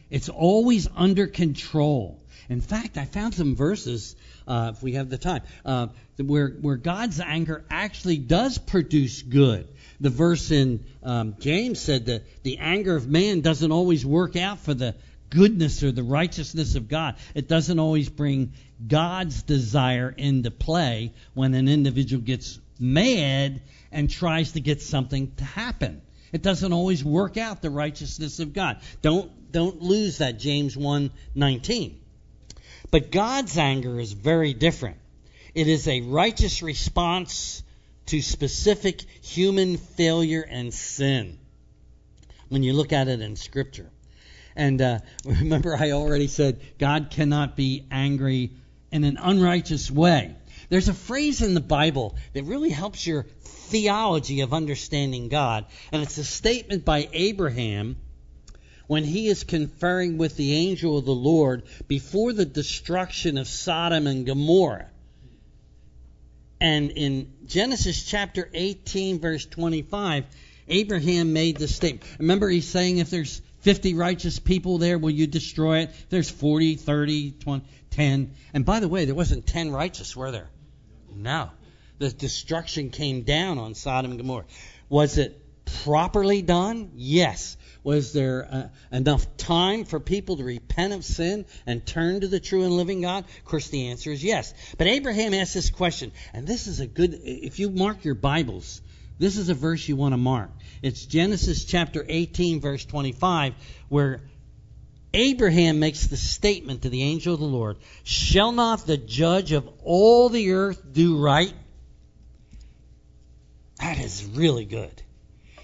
it's 0.10 0.30
always 0.30 0.88
under 0.96 1.28
control. 1.28 2.22
In 2.50 2.62
fact, 2.62 2.98
I 2.98 3.06
found 3.06 3.34
some 3.34 3.56
verses, 3.56 4.16
uh, 4.48 4.72
if 4.74 4.82
we 4.82 4.94
have 4.94 5.10
the 5.10 5.18
time, 5.18 5.42
uh, 5.66 5.88
where, 6.18 6.50
where 6.50 6.78
God's 6.78 7.20
anger 7.20 7.66
actually 7.70 8.18
does 8.18 8.58
produce 8.58 9.22
good. 9.22 9.68
The 10.00 10.10
verse 10.10 10.52
in 10.52 10.86
um, 11.04 11.36
James 11.40 11.80
said 11.80 12.06
that 12.06 12.24
the 12.44 12.60
anger 12.60 12.96
of 12.96 13.08
man 13.08 13.42
doesn't 13.42 13.72
always 13.72 14.06
work 14.06 14.36
out 14.36 14.60
for 14.60 14.74
the 14.74 14.96
goodness 15.30 15.84
or 15.84 15.92
the 15.92 16.04
righteousness 16.04 16.76
of 16.76 16.88
God. 16.88 17.16
It 17.36 17.50
doesn't 17.50 17.80
always 17.80 18.08
bring 18.08 18.54
God's 18.86 19.44
desire 19.44 20.14
into 20.16 20.52
play 20.52 21.14
when 21.34 21.54
an 21.54 21.68
individual 21.68 22.24
gets 22.24 22.60
mad 22.80 23.62
and 23.92 24.10
tries 24.10 24.54
to 24.54 24.62
get 24.62 24.82
something 24.82 25.34
to 25.36 25.44
happen. 25.44 26.02
It 26.32 26.44
doesn't 26.44 26.74
always 26.74 27.04
work 27.04 27.38
out 27.38 27.62
the 27.62 27.70
righteousness 27.70 28.40
of 28.40 28.54
God. 28.54 28.80
Don't 29.02 29.32
don't 29.52 29.82
lose 29.82 30.18
that 30.18 30.40
James 30.40 30.76
1:19. 30.76 31.96
But 32.92 33.12
God's 33.12 33.58
anger 33.58 34.00
is 34.00 34.14
very 34.14 34.54
different. 34.54 34.98
It 35.54 35.68
is 35.68 35.88
a 35.88 36.02
righteous 36.02 36.62
response 36.62 37.64
to 38.08 38.22
specific 38.22 39.02
human 39.22 39.78
failure 39.78 40.46
and 40.48 40.74
sin. 40.74 41.38
When 42.50 42.64
you 42.64 42.74
look 42.74 42.94
at 42.94 43.08
it 43.08 43.22
in 43.22 43.36
Scripture. 43.36 43.90
And 44.56 44.82
uh, 44.82 45.00
remember, 45.26 45.76
I 45.76 45.92
already 45.92 46.28
said 46.28 46.62
God 46.80 47.10
cannot 47.12 47.56
be 47.56 47.86
angry 47.92 48.52
in 48.92 49.04
an 49.04 49.18
unrighteous 49.18 49.92
way. 49.92 50.36
There's 50.70 50.90
a 50.90 50.94
phrase 50.94 51.42
in 51.42 51.54
the 51.54 51.62
Bible 51.62 52.16
that 52.34 52.44
really 52.44 52.70
helps 52.70 53.06
your 53.06 53.26
theology 53.42 54.42
of 54.42 54.54
understanding 54.54 55.30
God, 55.30 55.66
and 55.92 56.02
it's 56.02 56.18
a 56.18 56.24
statement 56.24 56.84
by 56.86 57.10
Abraham 57.14 57.98
when 58.88 59.04
he 59.04 59.28
is 59.28 59.44
conferring 59.44 60.18
with 60.18 60.36
the 60.38 60.54
angel 60.56 60.98
of 60.98 61.06
the 61.06 61.12
Lord 61.12 61.64
before 61.88 62.34
the 62.34 62.46
destruction 62.46 63.38
of 63.38 63.48
Sodom 63.48 64.08
and 64.08 64.26
Gomorrah. 64.26 64.88
And 66.60 66.92
in 66.92 67.34
Genesis 67.46 68.04
chapter 68.04 68.50
18, 68.54 69.20
verse 69.20 69.46
25, 69.46 70.26
Abraham 70.70 71.34
made 71.34 71.58
the 71.58 71.68
statement. 71.68 72.04
Remember, 72.18 72.50
he's 72.50 72.68
saying 72.68 72.98
if 72.98 73.10
there's 73.10 73.42
50 73.62 73.94
righteous 73.94 74.40
people 74.40 74.78
there, 74.78 74.98
will 74.98 75.12
you 75.12 75.28
destroy 75.28 75.80
it? 75.80 75.92
There's 76.10 76.30
40, 76.30 76.76
30, 76.76 77.32
20, 77.32 77.66
10. 77.92 78.34
And 78.54 78.66
by 78.66 78.80
the 78.80 78.88
way, 78.88 79.06
there 79.06 79.16
wasn't 79.16 79.46
10 79.46 79.72
righteous, 79.72 80.16
were 80.16 80.32
there? 80.32 80.50
No. 81.14 81.50
The 82.00 82.10
destruction 82.10 82.90
came 82.90 83.24
down 83.24 83.58
on 83.58 83.76
Sodom 83.76 84.12
and 84.12 84.20
Gomorrah. 84.20 84.46
Was 84.90 85.18
it 85.18 85.42
properly 85.84 86.42
done? 86.42 86.92
Yes. 86.96 87.58
Was 87.88 88.12
there 88.12 88.46
uh, 88.52 88.68
enough 88.92 89.38
time 89.38 89.86
for 89.86 90.02
people 90.02 90.36
to 90.36 90.44
repent 90.44 90.92
of 90.92 91.06
sin 91.06 91.46
and 91.66 91.86
turn 91.86 92.20
to 92.20 92.28
the 92.28 92.42
true 92.42 92.64
and 92.64 92.74
living 92.74 93.00
God? 93.00 93.24
Of 93.24 93.46
course, 93.46 93.70
the 93.70 93.88
answer 93.88 94.12
is 94.12 94.22
yes. 94.22 94.54
But 94.78 94.88
Abraham 94.88 95.34
asked 95.34 95.54
this 95.54 95.70
question, 95.70 96.12
and 96.34 96.46
this 96.46 96.68
is 96.68 96.82
a 96.82 96.86
good, 96.86 97.18
if 97.24 97.60
you 97.60 97.70
mark 97.70 98.04
your 98.04 98.16
Bibles, 98.16 98.82
this 99.20 99.38
is 99.38 99.48
a 99.48 99.54
verse 99.54 99.88
you 99.88 99.96
want 99.96 100.12
to 100.12 100.18
mark. 100.18 100.50
It's 100.82 101.06
Genesis 101.06 101.64
chapter 101.64 102.06
18, 102.06 102.60
verse 102.60 102.84
25, 102.84 103.54
where 103.88 104.20
Abraham 105.14 105.80
makes 105.80 106.08
the 106.08 106.18
statement 106.18 106.82
to 106.82 106.90
the 106.90 107.04
angel 107.04 107.36
of 107.36 107.40
the 107.40 107.46
Lord 107.46 107.78
Shall 108.04 108.52
not 108.52 108.86
the 108.86 108.98
judge 108.98 109.54
of 109.54 109.66
all 109.86 110.28
the 110.28 110.52
earth 110.52 110.84
do 110.92 111.18
right? 111.18 111.54
That 113.80 113.98
is 113.98 114.26
really 114.26 114.66
good. 114.66 115.04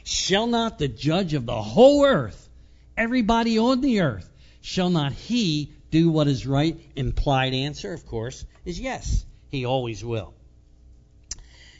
Shall 0.03 0.47
not 0.47 0.79
the 0.79 0.87
judge 0.87 1.33
of 1.33 1.45
the 1.45 1.61
whole 1.61 2.05
earth, 2.05 2.49
everybody 2.97 3.57
on 3.57 3.81
the 3.81 4.01
earth, 4.01 4.29
shall 4.61 4.89
not 4.89 5.13
he 5.13 5.71
do 5.91 6.09
what 6.09 6.27
is 6.27 6.45
right? 6.45 6.79
Implied 6.95 7.53
answer, 7.53 7.93
of 7.93 8.05
course, 8.05 8.45
is 8.65 8.79
yes. 8.79 9.25
He 9.49 9.65
always 9.65 10.03
will. 10.03 10.33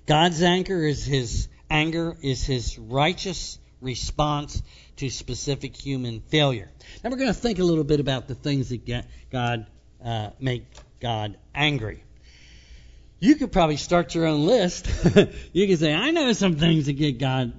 God's 0.06 0.42
anger 0.42 0.86
is 0.86 1.06
his 1.06 1.48
anger 1.70 2.16
is 2.22 2.46
his 2.46 2.78
righteous 2.78 3.58
response 3.82 4.62
to 4.98 5.10
specific 5.10 5.76
human 5.76 6.22
failure. 6.22 6.70
Now 7.04 7.10
we're 7.10 7.18
going 7.18 7.34
to 7.34 7.34
think 7.34 7.60
a 7.60 7.64
little 7.64 7.84
bit 7.84 8.00
about 8.00 8.28
the 8.28 8.36
things 8.36 8.70
that 8.70 8.86
get 8.86 9.08
God 9.32 9.66
uh, 10.04 10.30
make 10.40 10.66
God 11.00 11.38
angry. 11.56 12.04
You 13.20 13.36
could 13.36 13.52
probably 13.52 13.78
start 13.78 14.14
your 14.16 14.26
own 14.26 14.46
list. 14.46 14.88
you 15.54 15.68
could 15.68 15.80
say, 15.80 15.94
I 15.94 16.12
know 16.12 16.34
some 16.34 16.58
things 16.58 16.88
that 16.88 16.94
get 16.94 17.18
God 17.18 17.54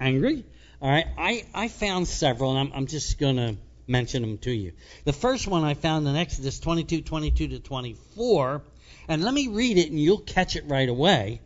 angry. 0.00 0.44
All 0.80 0.90
right, 0.90 1.06
I, 1.18 1.44
I 1.54 1.68
found 1.68 2.08
several, 2.08 2.56
and 2.56 2.58
I'm, 2.58 2.72
I'm 2.74 2.86
just 2.86 3.18
going 3.18 3.36
to 3.36 3.56
mention 3.86 4.22
them 4.22 4.38
to 4.38 4.50
you. 4.50 4.72
The 5.04 5.12
first 5.12 5.46
one 5.46 5.62
I 5.62 5.74
found 5.74 6.08
in 6.08 6.16
Exodus 6.16 6.58
22, 6.58 7.02
22 7.02 7.48
to 7.48 7.58
24, 7.58 8.62
and 9.08 9.22
let 9.22 9.34
me 9.34 9.48
read 9.48 9.76
it, 9.76 9.90
and 9.90 10.00
you'll 10.00 10.18
catch 10.18 10.56
it 10.56 10.64
right 10.66 10.88
away. 10.88 11.40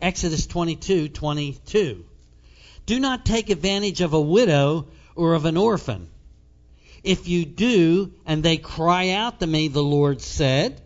Exodus 0.00 0.46
22, 0.46 1.10
22. 1.10 2.04
Do 2.86 2.98
not 2.98 3.24
take 3.24 3.50
advantage 3.50 4.00
of 4.00 4.14
a 4.14 4.20
widow 4.20 4.88
or 5.14 5.34
of 5.34 5.44
an 5.44 5.56
orphan. 5.56 6.08
If 7.04 7.28
you 7.28 7.44
do, 7.44 8.12
and 8.26 8.42
they 8.42 8.56
cry 8.56 9.10
out 9.10 9.40
to 9.40 9.46
me, 9.46 9.68
the 9.68 9.82
Lord 9.82 10.20
said, 10.20 10.80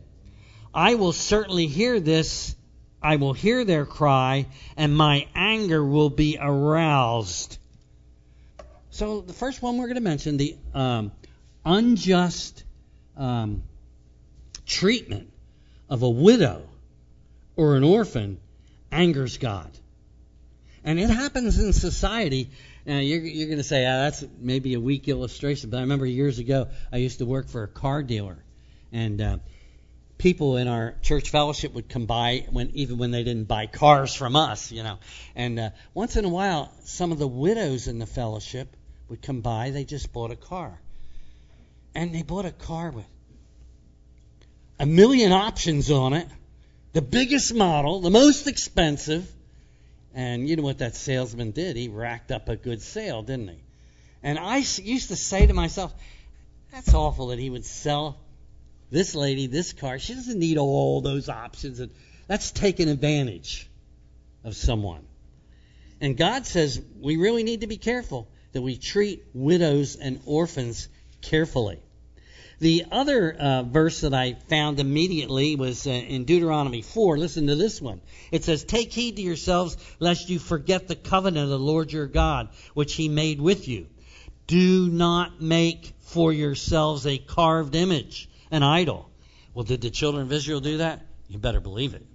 I 0.75 0.97
will 0.97 1.13
certainly 1.13 1.67
hear 1.67 1.99
this 2.01 2.55
I 3.03 3.17
will 3.17 3.33
hear 3.33 3.65
their 3.65 3.87
cry, 3.87 4.47
and 4.77 4.97
my 4.97 5.27
anger 5.35 5.85
will 5.85 6.11
be 6.11 6.39
aroused. 6.41 7.59
So, 8.91 9.21
the 9.21 9.33
first 9.33 9.63
one 9.63 9.77
we're 9.77 9.87
going 9.87 9.97
to 9.97 10.01
mention 10.01 10.37
the 10.37 10.57
um, 10.75 11.13
unjust 11.65 12.65
um, 13.17 13.63
treatment 14.65 15.31
of 15.89 16.03
a 16.03 16.09
widow 16.09 16.63
or 17.57 17.77
an 17.77 17.85
orphan 17.85 18.39
angers 18.91 19.39
God. 19.39 19.71
And 20.85 21.01
it 21.01 21.11
happens 21.11 21.59
in 21.59 21.73
society. 21.73 22.51
Now, 22.85 22.99
you're, 22.99 23.21
you're 23.21 23.49
going 23.49 23.59
to 23.59 23.65
say, 23.65 23.85
ah, 23.85 24.05
that's 24.05 24.25
maybe 24.39 24.75
a 24.75 24.81
weak 24.81 25.09
illustration, 25.09 25.71
but 25.71 25.79
I 25.79 25.81
remember 25.81 26.07
years 26.07 26.39
ago 26.39 26.69
I 26.93 26.99
used 26.99 27.19
to 27.19 27.27
work 27.27 27.49
for 27.49 27.65
a 27.65 27.69
car 27.69 28.03
dealer. 28.03 28.39
And 28.93 29.21
uh, 29.21 29.39
people 30.19 30.57
in 30.57 30.69
our 30.69 30.95
church 31.03 31.31
fellowship 31.31 31.75
would 31.75 31.89
come 31.89 32.07
by 32.07 32.47
when 32.51 32.71
even 32.75 32.99
when 32.99 33.11
they 33.11 33.23
didn't 33.23 33.49
buy 33.49 33.67
cars 33.67 34.15
from 34.15 34.37
us, 34.37 34.73
you 34.73 34.83
know. 34.83 34.99
And 35.35 35.59
uh, 35.59 35.71
once 35.95 36.17
in 36.17 36.25
a 36.25 36.29
while, 36.29 36.73
some 36.85 37.13
of 37.13 37.19
the 37.19 37.29
widows 37.29 37.87
in 37.87 37.99
the 37.99 38.07
fellowship 38.07 38.75
would 39.09 39.23
come 39.23 39.41
by. 39.41 39.71
They 39.71 39.85
just 39.85 40.13
bought 40.13 40.31
a 40.31 40.37
car, 40.37 40.79
and 41.95 42.15
they 42.15 42.23
bought 42.23 42.47
a 42.47 42.53
car 42.53 42.91
with 42.91 43.07
a 44.79 44.87
million 44.87 45.33
options 45.33 45.91
on 45.91 46.13
it, 46.13 46.29
the 46.93 47.03
biggest 47.03 47.55
model, 47.55 48.01
the 48.01 48.11
most 48.11 48.47
expensive. 48.47 49.31
And 50.15 50.49
you 50.49 50.57
know 50.57 50.63
what 50.63 50.79
that 50.79 50.97
salesman 50.97 51.51
did? 51.51 51.77
He 51.77 51.89
racked 51.89 52.31
up 52.31 52.49
a 52.49 52.57
good 52.57 52.81
sale, 52.81 53.23
didn't 53.23 53.49
he? 53.49 53.59
And 54.23 54.39
I 54.39 54.57
used 54.57 55.09
to 55.09 55.17
say 55.17 55.47
to 55.47 55.53
myself, 55.53 55.95
that's 56.73 56.95
awful 56.95 57.29
that 57.29 57.39
he 57.39 57.51
would 57.51 57.65
sell 57.65 58.19
this 58.91 59.15
lady, 59.15 59.47
this 59.47 59.73
car, 59.73 59.99
she 59.99 60.15
doesn't 60.15 60.39
need 60.39 60.59
all 60.59 61.01
those 61.01 61.29
options. 61.29 61.81
And 61.81 61.91
that's 62.27 62.51
taking 62.51 62.89
advantage 62.89 63.69
of 64.45 64.57
someone. 64.57 65.05
And 66.01 66.17
God 66.17 66.47
says 66.47 66.81
we 67.01 67.17
really 67.17 67.43
need 67.43 67.63
to 67.63 67.67
be 67.67 67.79
careful 67.79 68.29
that 68.53 68.63
we 68.63 68.77
treat 68.77 69.25
widows 69.35 69.97
and 69.97 70.21
orphans 70.25 70.89
carefully. 71.21 71.81
The 72.59 72.87
other 72.91 73.33
uh, 73.33 73.63
verse 73.65 74.01
that 74.01 74.15
I 74.15 74.33
found 74.49 74.81
immediately 74.81 75.57
was 75.57 75.87
uh, 75.87 75.91
in 75.91 76.25
Deuteronomy 76.25 76.81
4. 76.81 77.19
Listen 77.19 77.49
to 77.49 77.55
this 77.55 77.83
one. 77.83 78.01
It 78.31 78.45
says, 78.45 78.65
Take 78.65 78.93
heed 78.93 79.17
to 79.17 79.23
yourselves, 79.23 79.77
lest 79.99 80.31
you 80.31 80.39
forget 80.39 80.89
the 80.89 80.97
covenant 80.97 81.45
of 81.45 81.51
the 81.51 81.59
Lord 81.59 81.93
your 81.93 82.07
God, 82.07 82.49
which 82.73 82.95
he 82.95 83.11
made 83.11 83.43
with 83.43 83.69
you. 83.69 83.89
Do 84.47 84.89
not 84.89 85.43
make 85.43 85.93
for 86.01 86.33
yourselves 86.33 87.07
a 87.07 87.19
carved 87.19 87.75
image 87.75 88.31
an 88.51 88.63
idol. 88.63 89.11
Well, 89.55 89.65
did 89.65 89.81
the 89.81 89.91
children 89.91 90.25
of 90.25 90.33
Israel 90.33 90.61
do 90.61 90.79
that? 90.79 91.05
You 91.29 91.39
better 91.39 91.61
believe 91.61 91.95
it. 91.95 92.07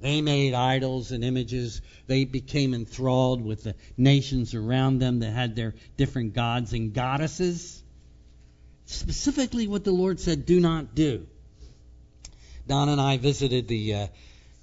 They 0.00 0.20
made 0.20 0.52
idols 0.52 1.12
and 1.12 1.22
images. 1.22 1.80
They 2.08 2.24
became 2.24 2.74
enthralled 2.74 3.44
with 3.44 3.62
the 3.62 3.76
nations 3.96 4.54
around 4.54 4.98
them 4.98 5.20
that 5.20 5.30
had 5.30 5.54
their 5.54 5.74
different 5.96 6.34
gods 6.34 6.72
and 6.72 6.92
goddesses. 6.92 7.82
Specifically, 8.86 9.68
what 9.68 9.84
the 9.84 9.92
Lord 9.92 10.18
said, 10.18 10.44
do 10.44 10.58
not 10.58 10.94
do. 10.94 11.26
Don 12.66 12.88
and 12.88 13.00
I 13.00 13.16
visited 13.16 13.68
the 13.68 13.94
uh, 13.94 14.06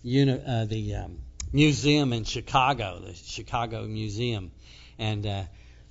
uni- 0.04 0.42
uh, 0.46 0.66
the 0.66 0.96
um, 0.96 1.20
museum 1.52 2.12
in 2.14 2.26
Chicago, 2.26 3.00
the 3.00 3.14
Chicago 3.14 3.86
Museum, 3.86 4.52
and 4.98 5.26
uh, 5.26 5.44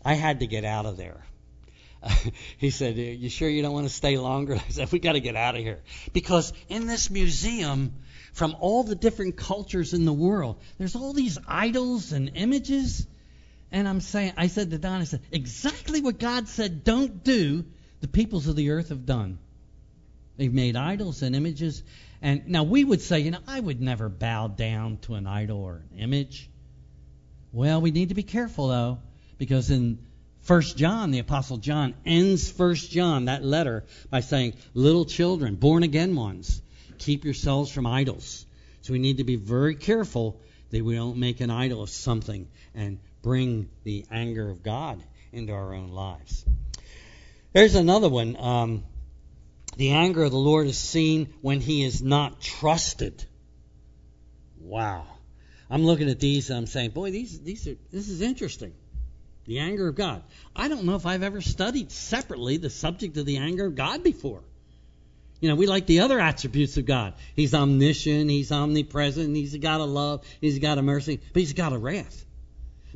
I 0.04 0.14
had 0.14 0.40
to 0.40 0.46
get 0.46 0.64
out 0.64 0.86
of 0.86 0.96
there. 0.96 1.24
he 2.58 2.70
said, 2.70 2.96
"You 2.96 3.28
sure 3.28 3.48
you 3.48 3.62
don't 3.62 3.72
want 3.72 3.88
to 3.88 3.92
stay 3.92 4.18
longer?" 4.18 4.54
I 4.68 4.70
said, 4.70 4.92
"We 4.92 4.98
got 4.98 5.12
to 5.12 5.20
get 5.20 5.36
out 5.36 5.56
of 5.56 5.62
here 5.62 5.80
because 6.12 6.52
in 6.68 6.86
this 6.86 7.10
museum, 7.10 7.94
from 8.32 8.56
all 8.60 8.84
the 8.84 8.94
different 8.94 9.36
cultures 9.36 9.94
in 9.94 10.04
the 10.04 10.12
world, 10.12 10.60
there's 10.78 10.96
all 10.96 11.12
these 11.12 11.38
idols 11.46 12.12
and 12.12 12.32
images." 12.34 13.06
And 13.70 13.86
I'm 13.86 14.00
saying, 14.00 14.32
I 14.36 14.46
said 14.46 14.70
to 14.70 14.78
Don, 14.78 15.02
I 15.02 15.04
said, 15.04 15.20
exactly 15.30 16.00
what 16.00 16.18
God 16.18 16.48
said 16.48 16.84
don't 16.84 17.22
do, 17.22 17.66
the 18.00 18.08
peoples 18.08 18.46
of 18.46 18.56
the 18.56 18.70
earth 18.70 18.88
have 18.88 19.04
done. 19.04 19.38
They've 20.38 20.52
made 20.52 20.74
idols 20.74 21.22
and 21.22 21.36
images. 21.36 21.82
And 22.22 22.48
now 22.48 22.62
we 22.62 22.82
would 22.82 23.02
say, 23.02 23.20
you 23.20 23.30
know, 23.30 23.40
I 23.46 23.60
would 23.60 23.80
never 23.80 24.08
bow 24.08 24.48
down 24.48 24.98
to 25.02 25.14
an 25.14 25.26
idol 25.26 25.58
or 25.58 25.82
an 25.90 25.98
image. 25.98 26.48
Well, 27.52 27.80
we 27.80 27.90
need 27.90 28.08
to 28.08 28.14
be 28.14 28.22
careful 28.22 28.68
though, 28.68 28.98
because 29.36 29.70
in 29.70 29.98
First 30.42 30.76
John, 30.76 31.10
the 31.10 31.18
Apostle 31.18 31.58
John 31.58 31.94
ends 32.06 32.50
First 32.50 32.90
John, 32.90 33.26
that 33.26 33.44
letter, 33.44 33.84
by 34.10 34.20
saying, 34.20 34.54
Little 34.74 35.04
children, 35.04 35.56
born 35.56 35.82
again 35.82 36.16
ones, 36.16 36.62
keep 36.98 37.24
yourselves 37.24 37.70
from 37.70 37.86
idols. 37.86 38.46
So 38.82 38.92
we 38.92 38.98
need 38.98 39.18
to 39.18 39.24
be 39.24 39.36
very 39.36 39.74
careful 39.74 40.40
that 40.70 40.84
we 40.84 40.94
don't 40.94 41.18
make 41.18 41.40
an 41.40 41.50
idol 41.50 41.82
of 41.82 41.90
something 41.90 42.48
and 42.74 42.98
bring 43.22 43.68
the 43.84 44.06
anger 44.10 44.48
of 44.48 44.62
God 44.62 45.02
into 45.32 45.52
our 45.52 45.74
own 45.74 45.90
lives. 45.90 46.44
There's 47.52 47.74
another 47.74 48.08
one. 48.08 48.36
Um, 48.38 48.84
the 49.76 49.90
anger 49.90 50.24
of 50.24 50.30
the 50.30 50.38
Lord 50.38 50.66
is 50.66 50.78
seen 50.78 51.34
when 51.40 51.60
he 51.60 51.84
is 51.84 52.02
not 52.02 52.40
trusted. 52.40 53.24
Wow. 54.60 55.06
I'm 55.70 55.84
looking 55.84 56.08
at 56.08 56.20
these 56.20 56.50
and 56.50 56.58
I'm 56.58 56.66
saying, 56.66 56.90
boy, 56.90 57.10
these 57.10 57.40
these 57.40 57.66
are 57.68 57.76
this 57.90 58.08
is 58.08 58.22
interesting. 58.22 58.72
The 59.48 59.60
anger 59.60 59.88
of 59.88 59.94
God. 59.94 60.22
I 60.54 60.68
don't 60.68 60.84
know 60.84 60.94
if 60.94 61.06
I've 61.06 61.22
ever 61.22 61.40
studied 61.40 61.90
separately 61.90 62.58
the 62.58 62.68
subject 62.68 63.16
of 63.16 63.24
the 63.24 63.38
anger 63.38 63.64
of 63.64 63.74
God 63.74 64.02
before. 64.04 64.42
You 65.40 65.48
know, 65.48 65.54
we 65.54 65.66
like 65.66 65.86
the 65.86 66.00
other 66.00 66.20
attributes 66.20 66.76
of 66.76 66.84
God. 66.84 67.14
He's 67.34 67.54
omniscient, 67.54 68.28
he's 68.28 68.52
omnipresent, 68.52 69.34
he's 69.34 69.54
a 69.54 69.58
God 69.58 69.80
of 69.80 69.88
love, 69.88 70.26
he's 70.42 70.58
a 70.58 70.60
God 70.60 70.76
of 70.76 70.84
mercy, 70.84 71.18
but 71.32 71.40
he's 71.40 71.52
a 71.52 71.54
God 71.54 71.72
of 71.72 71.82
wrath. 71.82 72.26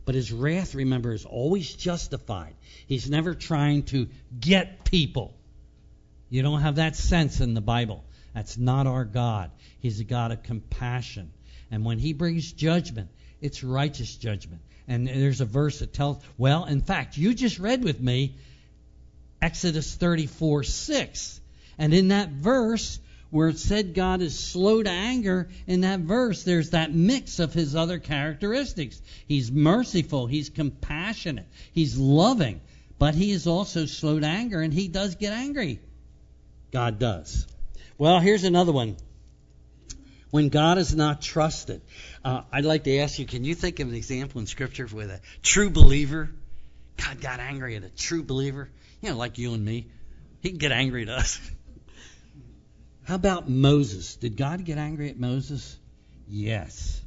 But 0.04 0.14
his 0.14 0.30
wrath, 0.30 0.74
remember, 0.74 1.14
is 1.14 1.24
always 1.24 1.72
justified. 1.72 2.54
He's 2.86 3.08
never 3.08 3.34
trying 3.34 3.84
to 3.84 4.08
get 4.38 4.84
people. 4.84 5.34
You 6.28 6.42
don't 6.42 6.60
have 6.60 6.76
that 6.76 6.96
sense 6.96 7.40
in 7.40 7.54
the 7.54 7.62
Bible. 7.62 8.04
That's 8.34 8.58
not 8.58 8.86
our 8.86 9.06
God. 9.06 9.52
He's 9.80 10.00
a 10.00 10.04
God 10.04 10.32
of 10.32 10.42
compassion. 10.42 11.32
And 11.70 11.86
when 11.86 11.98
he 11.98 12.12
brings 12.12 12.52
judgment, 12.52 13.08
it's 13.40 13.64
righteous 13.64 14.14
judgment. 14.16 14.60
And 14.92 15.08
there's 15.08 15.40
a 15.40 15.46
verse 15.46 15.78
that 15.78 15.94
tells, 15.94 16.22
well, 16.36 16.66
in 16.66 16.82
fact, 16.82 17.16
you 17.16 17.32
just 17.32 17.58
read 17.58 17.82
with 17.82 17.98
me 17.98 18.34
Exodus 19.40 19.94
34 19.94 20.64
6. 20.64 21.40
And 21.78 21.94
in 21.94 22.08
that 22.08 22.28
verse, 22.28 23.00
where 23.30 23.48
it 23.48 23.58
said 23.58 23.94
God 23.94 24.20
is 24.20 24.38
slow 24.38 24.82
to 24.82 24.90
anger, 24.90 25.48
in 25.66 25.80
that 25.80 26.00
verse, 26.00 26.42
there's 26.42 26.70
that 26.70 26.94
mix 26.94 27.38
of 27.38 27.54
his 27.54 27.74
other 27.74 27.98
characteristics. 27.98 29.00
He's 29.26 29.50
merciful, 29.50 30.26
he's 30.26 30.50
compassionate, 30.50 31.46
he's 31.72 31.96
loving, 31.96 32.60
but 32.98 33.14
he 33.14 33.30
is 33.30 33.46
also 33.46 33.86
slow 33.86 34.20
to 34.20 34.26
anger, 34.26 34.60
and 34.60 34.74
he 34.74 34.88
does 34.88 35.14
get 35.14 35.32
angry. 35.32 35.80
God 36.70 36.98
does. 36.98 37.46
Well, 37.96 38.20
here's 38.20 38.44
another 38.44 38.72
one. 38.72 38.96
When 40.32 40.48
God 40.48 40.78
is 40.78 40.94
not 40.94 41.20
trusted, 41.20 41.82
uh, 42.24 42.40
I'd 42.50 42.64
like 42.64 42.84
to 42.84 42.98
ask 43.00 43.18
you: 43.18 43.26
Can 43.26 43.44
you 43.44 43.54
think 43.54 43.80
of 43.80 43.88
an 43.88 43.94
example 43.94 44.40
in 44.40 44.46
Scripture 44.46 44.88
with 44.90 45.10
a 45.10 45.20
true 45.42 45.68
believer? 45.68 46.30
God 46.96 47.20
got 47.20 47.38
angry 47.38 47.76
at 47.76 47.84
a 47.84 47.90
true 47.90 48.22
believer. 48.22 48.70
You 49.02 49.10
know, 49.10 49.18
like 49.18 49.36
you 49.36 49.52
and 49.52 49.62
me. 49.62 49.88
He 50.40 50.48
can 50.48 50.56
get 50.56 50.72
angry 50.72 51.02
at 51.02 51.10
us. 51.10 51.38
How 53.04 53.16
about 53.16 53.50
Moses? 53.50 54.16
Did 54.16 54.38
God 54.38 54.64
get 54.64 54.78
angry 54.78 55.10
at 55.10 55.20
Moses? 55.20 55.76
Yes. 56.26 57.02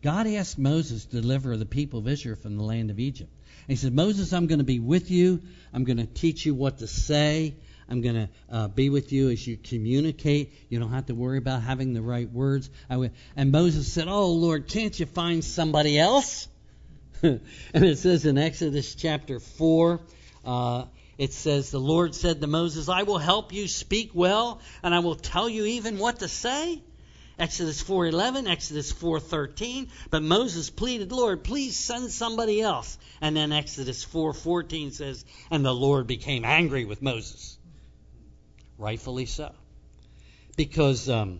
God 0.00 0.28
asked 0.28 0.56
Moses 0.56 1.04
to 1.06 1.20
deliver 1.20 1.56
the 1.56 1.66
people 1.66 1.98
of 1.98 2.06
Israel 2.06 2.36
from 2.36 2.56
the 2.56 2.62
land 2.62 2.90
of 2.90 3.00
Egypt. 3.00 3.32
And 3.66 3.76
he 3.76 3.76
said, 3.76 3.92
Moses, 3.92 4.32
I'm 4.32 4.46
going 4.46 4.60
to 4.60 4.64
be 4.64 4.78
with 4.78 5.10
you. 5.10 5.42
I'm 5.74 5.82
going 5.82 5.96
to 5.96 6.06
teach 6.06 6.46
you 6.46 6.54
what 6.54 6.78
to 6.78 6.86
say. 6.86 7.56
I'm 7.88 8.00
going 8.00 8.14
to 8.14 8.28
uh, 8.50 8.68
be 8.68 8.90
with 8.90 9.12
you 9.12 9.30
as 9.30 9.46
you 9.46 9.56
communicate. 9.56 10.52
You 10.68 10.78
don't 10.78 10.92
have 10.92 11.06
to 11.06 11.14
worry 11.14 11.38
about 11.38 11.62
having 11.62 11.92
the 11.92 12.02
right 12.02 12.30
words. 12.30 12.70
and 12.88 13.52
Moses 13.52 13.92
said, 13.92 14.08
Oh, 14.08 14.32
Lord, 14.32 14.68
can't 14.68 14.98
you 14.98 15.06
find 15.06 15.44
somebody 15.44 15.98
else? 15.98 16.48
and 17.22 17.40
it 17.74 17.98
says 17.98 18.24
in 18.26 18.38
Exodus 18.38 18.94
chapter 18.94 19.40
4, 19.40 20.00
uh, 20.44 20.84
it 21.18 21.32
says, 21.32 21.70
The 21.70 21.78
Lord 21.78 22.14
said 22.14 22.40
to 22.40 22.46
Moses, 22.46 22.88
I 22.88 23.04
will 23.04 23.18
help 23.18 23.52
you 23.52 23.68
speak 23.68 24.10
well, 24.14 24.60
and 24.82 24.94
I 24.94 25.00
will 25.00 25.14
tell 25.14 25.48
you 25.48 25.64
even 25.64 25.98
what 25.98 26.20
to 26.20 26.28
say. 26.28 26.82
Exodus 27.38 27.82
4:11, 27.82 28.46
Exodus 28.46 28.92
4:13, 28.92 29.88
but 30.10 30.22
Moses 30.22 30.70
pleaded, 30.70 31.12
"Lord, 31.12 31.42
please 31.42 31.76
send 31.76 32.12
somebody 32.12 32.60
else." 32.60 32.98
And 33.20 33.36
then 33.36 33.52
Exodus 33.52 34.04
4:14 34.04 34.92
says, 34.92 35.24
"And 35.50 35.64
the 35.64 35.74
Lord 35.74 36.06
became 36.06 36.44
angry 36.44 36.84
with 36.84 37.02
Moses." 37.02 37.56
Rightfully 38.82 39.26
so, 39.26 39.52
because 40.56 41.08
um, 41.08 41.38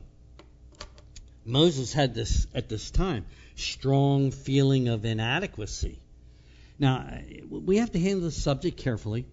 Moses 1.44 1.92
had 1.92 2.14
this 2.14 2.46
at 2.54 2.68
this 2.68 2.92
time 2.92 3.26
strong 3.56 4.30
feeling 4.30 4.86
of 4.86 5.04
inadequacy. 5.04 5.98
Now 6.78 7.18
we 7.50 7.78
have 7.78 7.90
to 7.92 7.98
handle 7.98 8.20
the 8.20 8.30
subject 8.30 8.76
carefully, 8.76 9.26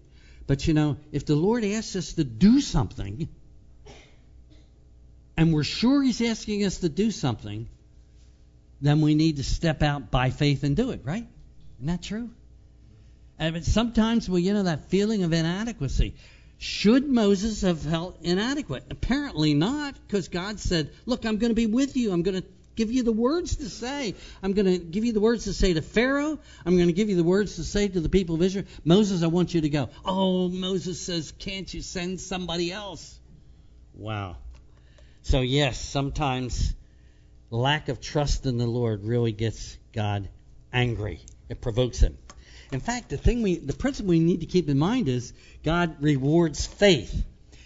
but 0.48 0.66
you 0.66 0.74
know, 0.74 0.96
if 1.12 1.24
the 1.24 1.36
Lord 1.36 1.64
asks 1.64 1.94
us 1.94 2.14
to 2.14 2.24
do 2.24 2.60
something 2.60 3.28
and 5.36 5.54
we're 5.54 5.62
sure 5.62 6.02
He's 6.02 6.20
asking 6.20 6.64
us 6.64 6.78
to 6.78 6.88
do 6.88 7.12
something, 7.12 7.68
then 8.80 9.02
we 9.02 9.14
need 9.14 9.36
to 9.36 9.44
step 9.44 9.84
out 9.84 10.10
by 10.10 10.30
faith 10.30 10.64
and 10.64 10.74
do 10.74 10.90
it, 10.90 11.02
right? 11.04 11.28
Isn't 11.76 11.86
that 11.86 12.02
true? 12.02 12.30
And 13.38 13.64
sometimes, 13.64 14.28
we, 14.28 14.42
you 14.42 14.52
know, 14.52 14.64
that 14.64 14.90
feeling 14.90 15.22
of 15.22 15.32
inadequacy. 15.32 16.14
Should 16.62 17.08
Moses 17.08 17.62
have 17.62 17.78
felt 17.78 18.18
inadequate? 18.20 18.84
Apparently 18.90 19.54
not, 19.54 19.94
because 20.06 20.28
God 20.28 20.60
said, 20.60 20.90
Look, 21.06 21.24
I'm 21.24 21.38
going 21.38 21.52
to 21.52 21.54
be 21.54 21.64
with 21.64 21.96
you. 21.96 22.12
I'm 22.12 22.22
going 22.22 22.42
to 22.42 22.46
give 22.76 22.92
you 22.92 23.02
the 23.02 23.12
words 23.12 23.56
to 23.56 23.70
say. 23.70 24.14
I'm 24.42 24.52
going 24.52 24.66
to 24.66 24.76
give 24.78 25.06
you 25.06 25.14
the 25.14 25.20
words 25.20 25.44
to 25.44 25.54
say 25.54 25.72
to 25.72 25.80
Pharaoh. 25.80 26.38
I'm 26.66 26.76
going 26.76 26.88
to 26.88 26.92
give 26.92 27.08
you 27.08 27.16
the 27.16 27.24
words 27.24 27.56
to 27.56 27.64
say 27.64 27.88
to 27.88 27.98
the 27.98 28.10
people 28.10 28.34
of 28.34 28.42
Israel. 28.42 28.66
Moses, 28.84 29.22
I 29.22 29.28
want 29.28 29.54
you 29.54 29.62
to 29.62 29.70
go. 29.70 29.88
Oh, 30.04 30.50
Moses 30.50 31.00
says, 31.00 31.32
Can't 31.32 31.72
you 31.72 31.80
send 31.80 32.20
somebody 32.20 32.70
else? 32.70 33.18
Wow. 33.94 34.36
So, 35.22 35.40
yes, 35.40 35.80
sometimes 35.80 36.74
lack 37.48 37.88
of 37.88 38.02
trust 38.02 38.44
in 38.44 38.58
the 38.58 38.66
Lord 38.66 39.02
really 39.04 39.32
gets 39.32 39.78
God 39.94 40.28
angry. 40.74 41.20
It 41.48 41.62
provokes 41.62 42.00
him. 42.00 42.18
In 42.72 42.80
fact, 42.80 43.08
the 43.08 43.16
thing 43.16 43.42
we, 43.42 43.58
the 43.58 43.72
principle 43.72 44.10
we 44.10 44.20
need 44.20 44.40
to 44.40 44.46
keep 44.46 44.68
in 44.68 44.78
mind 44.78 45.08
is 45.08 45.32
God 45.64 45.96
rewards 46.00 46.66
faith. 46.66 47.24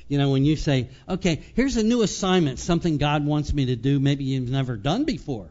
You 0.09 0.19
know, 0.19 0.31
when 0.31 0.45
you 0.45 0.57
say, 0.57 0.89
okay, 1.09 1.43
here's 1.55 1.77
a 1.77 1.83
new 1.83 2.03
assignment, 2.03 2.59
something 2.59 2.99
God 2.99 3.25
wants 3.27 3.53
me 3.53 3.67
to 3.67 3.77
do, 3.77 3.99
maybe 3.99 4.25
you've 4.25 4.51
never 4.51 4.77
done 4.77 5.05
before, 5.05 5.51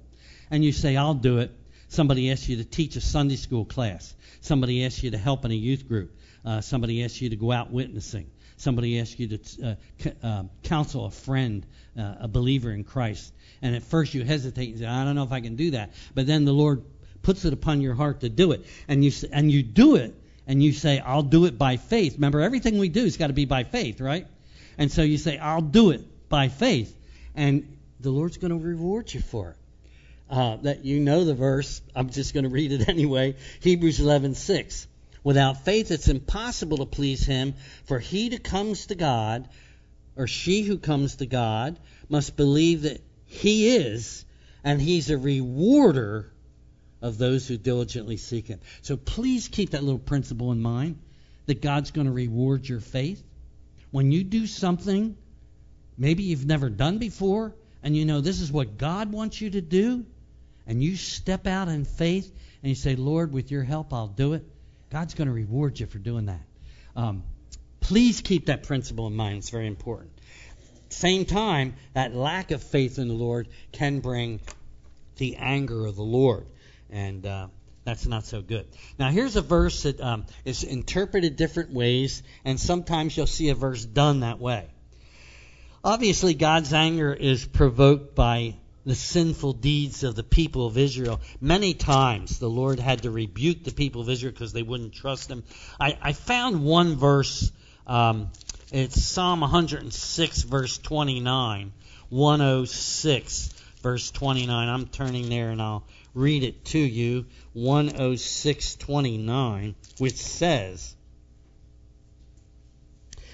and 0.51 0.63
you 0.63 0.71
say, 0.71 0.95
I'll 0.95 1.13
do 1.13 1.39
it. 1.39 1.51
Somebody 1.89 2.31
asks 2.31 2.49
you 2.49 2.57
to 2.57 2.63
teach 2.63 2.95
a 2.95 3.01
Sunday 3.01 3.35
school 3.35 3.65
class. 3.65 4.15
Somebody 4.41 4.85
asks 4.85 5.03
you 5.03 5.11
to 5.11 5.17
help 5.17 5.45
in 5.45 5.51
a 5.51 5.55
youth 5.55 5.87
group. 5.87 6.15
Uh, 6.43 6.61
somebody 6.61 7.03
asks 7.03 7.21
you 7.21 7.29
to 7.29 7.35
go 7.35 7.51
out 7.51 7.71
witnessing. 7.71 8.29
Somebody 8.57 8.99
asks 8.99 9.19
you 9.19 9.37
to 9.37 9.67
uh, 9.67 9.75
c- 9.99 10.11
uh, 10.23 10.43
counsel 10.63 11.05
a 11.05 11.11
friend, 11.11 11.65
uh, 11.97 12.15
a 12.21 12.27
believer 12.27 12.71
in 12.71 12.83
Christ. 12.83 13.33
And 13.61 13.75
at 13.75 13.83
first 13.83 14.13
you 14.13 14.23
hesitate 14.23 14.69
and 14.69 14.79
say, 14.79 14.85
I 14.85 15.03
don't 15.03 15.15
know 15.15 15.23
if 15.23 15.31
I 15.31 15.41
can 15.41 15.55
do 15.55 15.71
that. 15.71 15.93
But 16.13 16.27
then 16.27 16.45
the 16.45 16.51
Lord 16.51 16.83
puts 17.23 17.45
it 17.45 17.53
upon 17.53 17.81
your 17.81 17.95
heart 17.95 18.19
to 18.21 18.29
do 18.29 18.51
it. 18.51 18.65
And 18.87 19.03
you, 19.03 19.11
and 19.31 19.51
you 19.51 19.63
do 19.63 19.95
it. 19.95 20.13
And 20.45 20.61
you 20.61 20.73
say, 20.73 20.99
I'll 20.99 21.23
do 21.23 21.45
it 21.45 21.57
by 21.57 21.77
faith. 21.77 22.15
Remember, 22.15 22.41
everything 22.41 22.77
we 22.77 22.89
do 22.89 23.03
has 23.03 23.17
got 23.17 23.27
to 23.27 23.33
be 23.33 23.45
by 23.45 23.63
faith, 23.63 24.01
right? 24.01 24.27
And 24.77 24.91
so 24.91 25.01
you 25.01 25.17
say, 25.17 25.37
I'll 25.37 25.61
do 25.61 25.91
it 25.91 26.29
by 26.29 26.49
faith. 26.49 26.95
And 27.33 27.77
the 28.01 28.11
Lord's 28.11 28.37
going 28.37 28.51
to 28.51 28.57
reward 28.57 29.13
you 29.13 29.21
for 29.21 29.51
it. 29.51 29.55
Uh, 30.29 30.57
that 30.57 30.83
you 30.83 30.99
know 30.99 31.25
the 31.25 31.33
verse. 31.33 31.81
I'm 31.95 32.09
just 32.09 32.33
going 32.33 32.43
to 32.43 32.49
read 32.49 32.71
it 32.71 32.89
anyway. 32.89 33.35
Hebrews 33.61 33.99
11:6. 33.99 34.87
Without 35.23 35.63
faith, 35.63 35.91
it's 35.91 36.07
impossible 36.09 36.77
to 36.77 36.85
please 36.85 37.25
Him, 37.25 37.53
for 37.85 37.99
he 37.99 38.29
who 38.29 38.39
comes 38.39 38.87
to 38.87 38.95
God, 38.95 39.47
or 40.17 40.27
she 40.27 40.63
who 40.63 40.77
comes 40.77 41.17
to 41.17 41.25
God, 41.25 41.79
must 42.09 42.35
believe 42.35 42.81
that 42.81 43.01
He 43.25 43.75
is, 43.75 44.25
and 44.63 44.81
He's 44.81 45.09
a 45.09 45.17
rewarder 45.17 46.32
of 47.03 47.19
those 47.19 47.47
who 47.47 47.57
diligently 47.57 48.17
seek 48.17 48.47
Him. 48.47 48.59
So 48.81 48.97
please 48.97 49.47
keep 49.47 49.71
that 49.71 49.83
little 49.83 49.99
principle 49.99 50.51
in 50.51 50.61
mind 50.61 50.97
that 51.45 51.61
God's 51.61 51.91
going 51.91 52.07
to 52.07 52.13
reward 52.13 52.67
your 52.67 52.79
faith. 52.79 53.21
When 53.91 54.11
you 54.11 54.23
do 54.23 54.47
something 54.47 55.15
maybe 55.97 56.23
you've 56.23 56.45
never 56.45 56.69
done 56.69 56.97
before, 56.97 57.53
and 57.81 57.95
you 57.95 58.05
know 58.05 58.21
this 58.21 58.39
is 58.39 58.51
what 58.51 58.77
God 58.77 59.11
wants 59.11 59.39
you 59.41 59.49
to 59.51 59.61
do, 59.61 60.05
and 60.65 60.81
you 60.81 60.95
step 60.95 61.47
out 61.47 61.67
in 61.67 61.85
faith 61.85 62.31
and 62.61 62.69
you 62.69 62.75
say, 62.75 62.95
Lord, 62.95 63.33
with 63.33 63.51
your 63.51 63.63
help, 63.63 63.93
I'll 63.93 64.07
do 64.07 64.33
it, 64.33 64.45
God's 64.89 65.13
going 65.13 65.27
to 65.27 65.33
reward 65.33 65.79
you 65.79 65.85
for 65.85 65.97
doing 65.97 66.27
that. 66.27 66.45
Um, 66.95 67.23
please 67.81 68.21
keep 68.21 68.45
that 68.45 68.63
principle 68.63 69.07
in 69.07 69.15
mind. 69.15 69.39
It's 69.39 69.49
very 69.49 69.67
important. 69.67 70.11
Same 70.89 71.25
time, 71.25 71.75
that 71.93 72.15
lack 72.15 72.51
of 72.51 72.61
faith 72.61 72.99
in 72.99 73.07
the 73.07 73.13
Lord 73.13 73.49
can 73.71 73.99
bring 73.99 74.39
the 75.17 75.35
anger 75.37 75.85
of 75.85 75.95
the 75.95 76.03
Lord. 76.03 76.45
And 76.93 77.25
uh, 77.25 77.47
that's 77.85 78.05
not 78.05 78.23
so 78.23 78.43
good. 78.43 78.67
Now, 78.99 79.09
here's 79.09 79.35
a 79.35 79.41
verse 79.41 79.83
that 79.83 79.99
um, 79.99 80.25
is 80.45 80.63
interpreted 80.63 81.35
different 81.35 81.71
ways, 81.71 82.21
and 82.45 82.59
sometimes 82.59 83.17
you'll 83.17 83.25
see 83.25 83.49
a 83.49 83.55
verse 83.55 83.83
done 83.83 84.19
that 84.19 84.39
way. 84.39 84.67
Obviously, 85.83 86.35
God's 86.35 86.71
anger 86.71 87.11
is 87.11 87.45
provoked 87.45 88.13
by 88.13 88.55
the 88.85 88.93
sinful 88.93 89.53
deeds 89.53 90.03
of 90.03 90.15
the 90.15 90.23
people 90.23 90.67
of 90.67 90.77
Israel. 90.77 91.19
Many 91.41 91.73
times 91.73 92.37
the 92.37 92.49
Lord 92.49 92.79
had 92.79 93.01
to 93.03 93.11
rebuke 93.11 93.63
the 93.63 93.71
people 93.71 94.01
of 94.01 94.09
Israel 94.09 94.31
because 94.31 94.53
they 94.53 94.61
wouldn't 94.61 94.93
trust 94.93 95.31
Him. 95.31 95.43
I, 95.79 95.97
I 95.99 96.13
found 96.13 96.63
one 96.63 96.95
verse. 96.95 97.51
Um, 97.87 98.29
it's 98.71 99.01
Psalm 99.01 99.41
106, 99.41 100.43
verse 100.43 100.77
29. 100.77 101.73
106, 102.09 103.49
verse 103.81 104.11
29. 104.11 104.69
I'm 104.69 104.85
turning 104.87 105.29
there 105.29 105.49
and 105.49 105.61
I'll 105.61 105.83
read 106.13 106.43
it 106.43 106.65
to 106.65 106.79
you. 106.79 107.25
106:29, 107.55 109.73
which 109.97 110.15
says, 110.15 110.95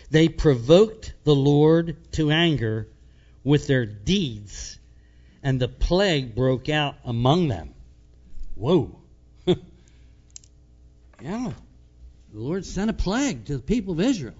"They 0.09 0.29
provoked 0.29 1.13
the 1.23 1.35
Lord 1.35 1.97
to 2.13 2.31
anger 2.31 2.87
with 3.43 3.67
their 3.67 3.85
deeds." 3.85 4.79
and 5.43 5.59
the 5.59 5.67
plague 5.67 6.35
broke 6.35 6.69
out 6.69 6.95
among 7.05 7.47
them. 7.47 7.73
Whoa. 8.55 8.99
yeah. 9.47 9.55
The 11.21 12.39
Lord 12.39 12.65
sent 12.65 12.89
a 12.89 12.93
plague 12.93 13.45
to 13.45 13.57
the 13.57 13.63
people 13.63 13.93
of 13.93 14.01
Israel 14.01 14.35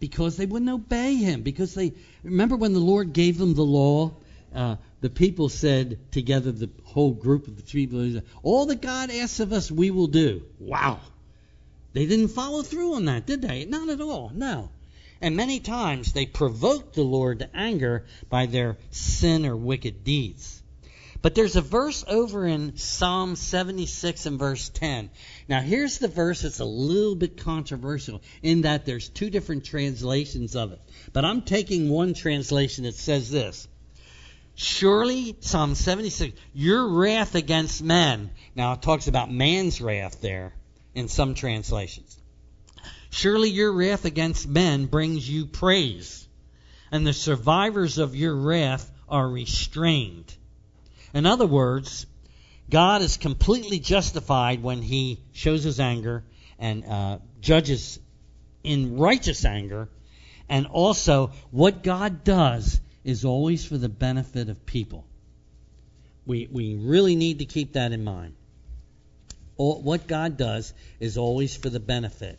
because 0.00 0.36
they 0.36 0.46
wouldn't 0.46 0.70
obey 0.70 1.16
him. 1.16 1.42
Because 1.42 1.74
they 1.74 1.92
remember 2.22 2.56
when 2.56 2.72
the 2.72 2.80
Lord 2.80 3.12
gave 3.12 3.38
them 3.38 3.54
the 3.54 3.64
law, 3.64 4.12
uh, 4.54 4.76
the 5.02 5.10
people 5.10 5.48
said 5.48 5.98
together, 6.12 6.52
the 6.52 6.70
whole 6.84 7.10
group 7.10 7.48
of 7.48 7.56
the 7.56 7.62
people, 7.64 8.22
all 8.44 8.66
that 8.66 8.80
God 8.80 9.10
asks 9.10 9.40
of 9.40 9.52
us, 9.52 9.68
we 9.68 9.90
will 9.90 10.06
do. 10.06 10.44
Wow. 10.60 11.00
They 11.92 12.06
didn't 12.06 12.28
follow 12.28 12.62
through 12.62 12.94
on 12.94 13.06
that, 13.06 13.26
did 13.26 13.42
they? 13.42 13.64
Not 13.64 13.88
at 13.88 14.00
all. 14.00 14.30
No. 14.32 14.70
And 15.20 15.36
many 15.36 15.58
times 15.58 16.12
they 16.12 16.24
provoked 16.24 16.94
the 16.94 17.02
Lord 17.02 17.40
to 17.40 17.50
anger 17.52 18.06
by 18.30 18.46
their 18.46 18.78
sin 18.90 19.44
or 19.44 19.56
wicked 19.56 20.04
deeds. 20.04 20.62
But 21.20 21.34
there's 21.34 21.56
a 21.56 21.62
verse 21.62 22.04
over 22.06 22.46
in 22.46 22.76
Psalm 22.76 23.34
76 23.34 24.26
and 24.26 24.38
verse 24.38 24.68
10. 24.68 25.10
Now, 25.48 25.60
here's 25.60 25.98
the 25.98 26.08
verse 26.08 26.42
that's 26.42 26.60
a 26.60 26.64
little 26.64 27.16
bit 27.16 27.36
controversial 27.36 28.22
in 28.40 28.62
that 28.62 28.86
there's 28.86 29.08
two 29.08 29.30
different 29.30 29.64
translations 29.64 30.54
of 30.54 30.70
it. 30.70 30.80
But 31.12 31.24
I'm 31.24 31.42
taking 31.42 31.88
one 31.88 32.14
translation 32.14 32.84
that 32.84 32.94
says 32.94 33.30
this 33.30 33.66
Surely, 34.54 35.36
Psalm 35.40 35.74
76, 35.74 36.38
your 36.52 36.86
wrath 36.88 37.34
against 37.34 37.82
men. 37.82 38.30
Now, 38.54 38.74
it 38.74 38.82
talks 38.82 39.08
about 39.08 39.30
man's 39.32 39.80
wrath 39.80 40.20
there 40.20 40.52
in 40.94 41.08
some 41.08 41.34
translations. 41.34 42.18
Surely 43.10 43.50
your 43.50 43.72
wrath 43.72 44.04
against 44.04 44.46
men 44.46 44.86
brings 44.86 45.28
you 45.28 45.46
praise, 45.46 46.26
and 46.90 47.06
the 47.06 47.12
survivors 47.12 47.98
of 47.98 48.14
your 48.14 48.34
wrath 48.34 48.90
are 49.08 49.28
restrained. 49.28 50.34
In 51.14 51.26
other 51.26 51.46
words, 51.46 52.06
God 52.70 53.02
is 53.02 53.16
completely 53.16 53.78
justified 53.78 54.62
when 54.62 54.80
he 54.80 55.20
shows 55.32 55.64
his 55.64 55.80
anger 55.80 56.24
and 56.58 56.84
uh, 56.84 57.18
judges 57.40 57.98
in 58.62 58.96
righteous 58.96 59.44
anger. 59.44 59.88
And 60.48 60.66
also, 60.66 61.32
what 61.50 61.82
God 61.82 62.24
does 62.24 62.80
is 63.04 63.24
always 63.24 63.64
for 63.64 63.76
the 63.76 63.88
benefit 63.88 64.48
of 64.48 64.64
people. 64.64 65.06
We, 66.24 66.48
we 66.50 66.76
really 66.76 67.16
need 67.16 67.40
to 67.40 67.44
keep 67.44 67.72
that 67.72 67.92
in 67.92 68.04
mind. 68.04 68.34
All, 69.56 69.82
what 69.82 70.06
God 70.06 70.36
does 70.36 70.72
is 71.00 71.18
always 71.18 71.56
for 71.56 71.68
the 71.68 71.80
benefit 71.80 72.38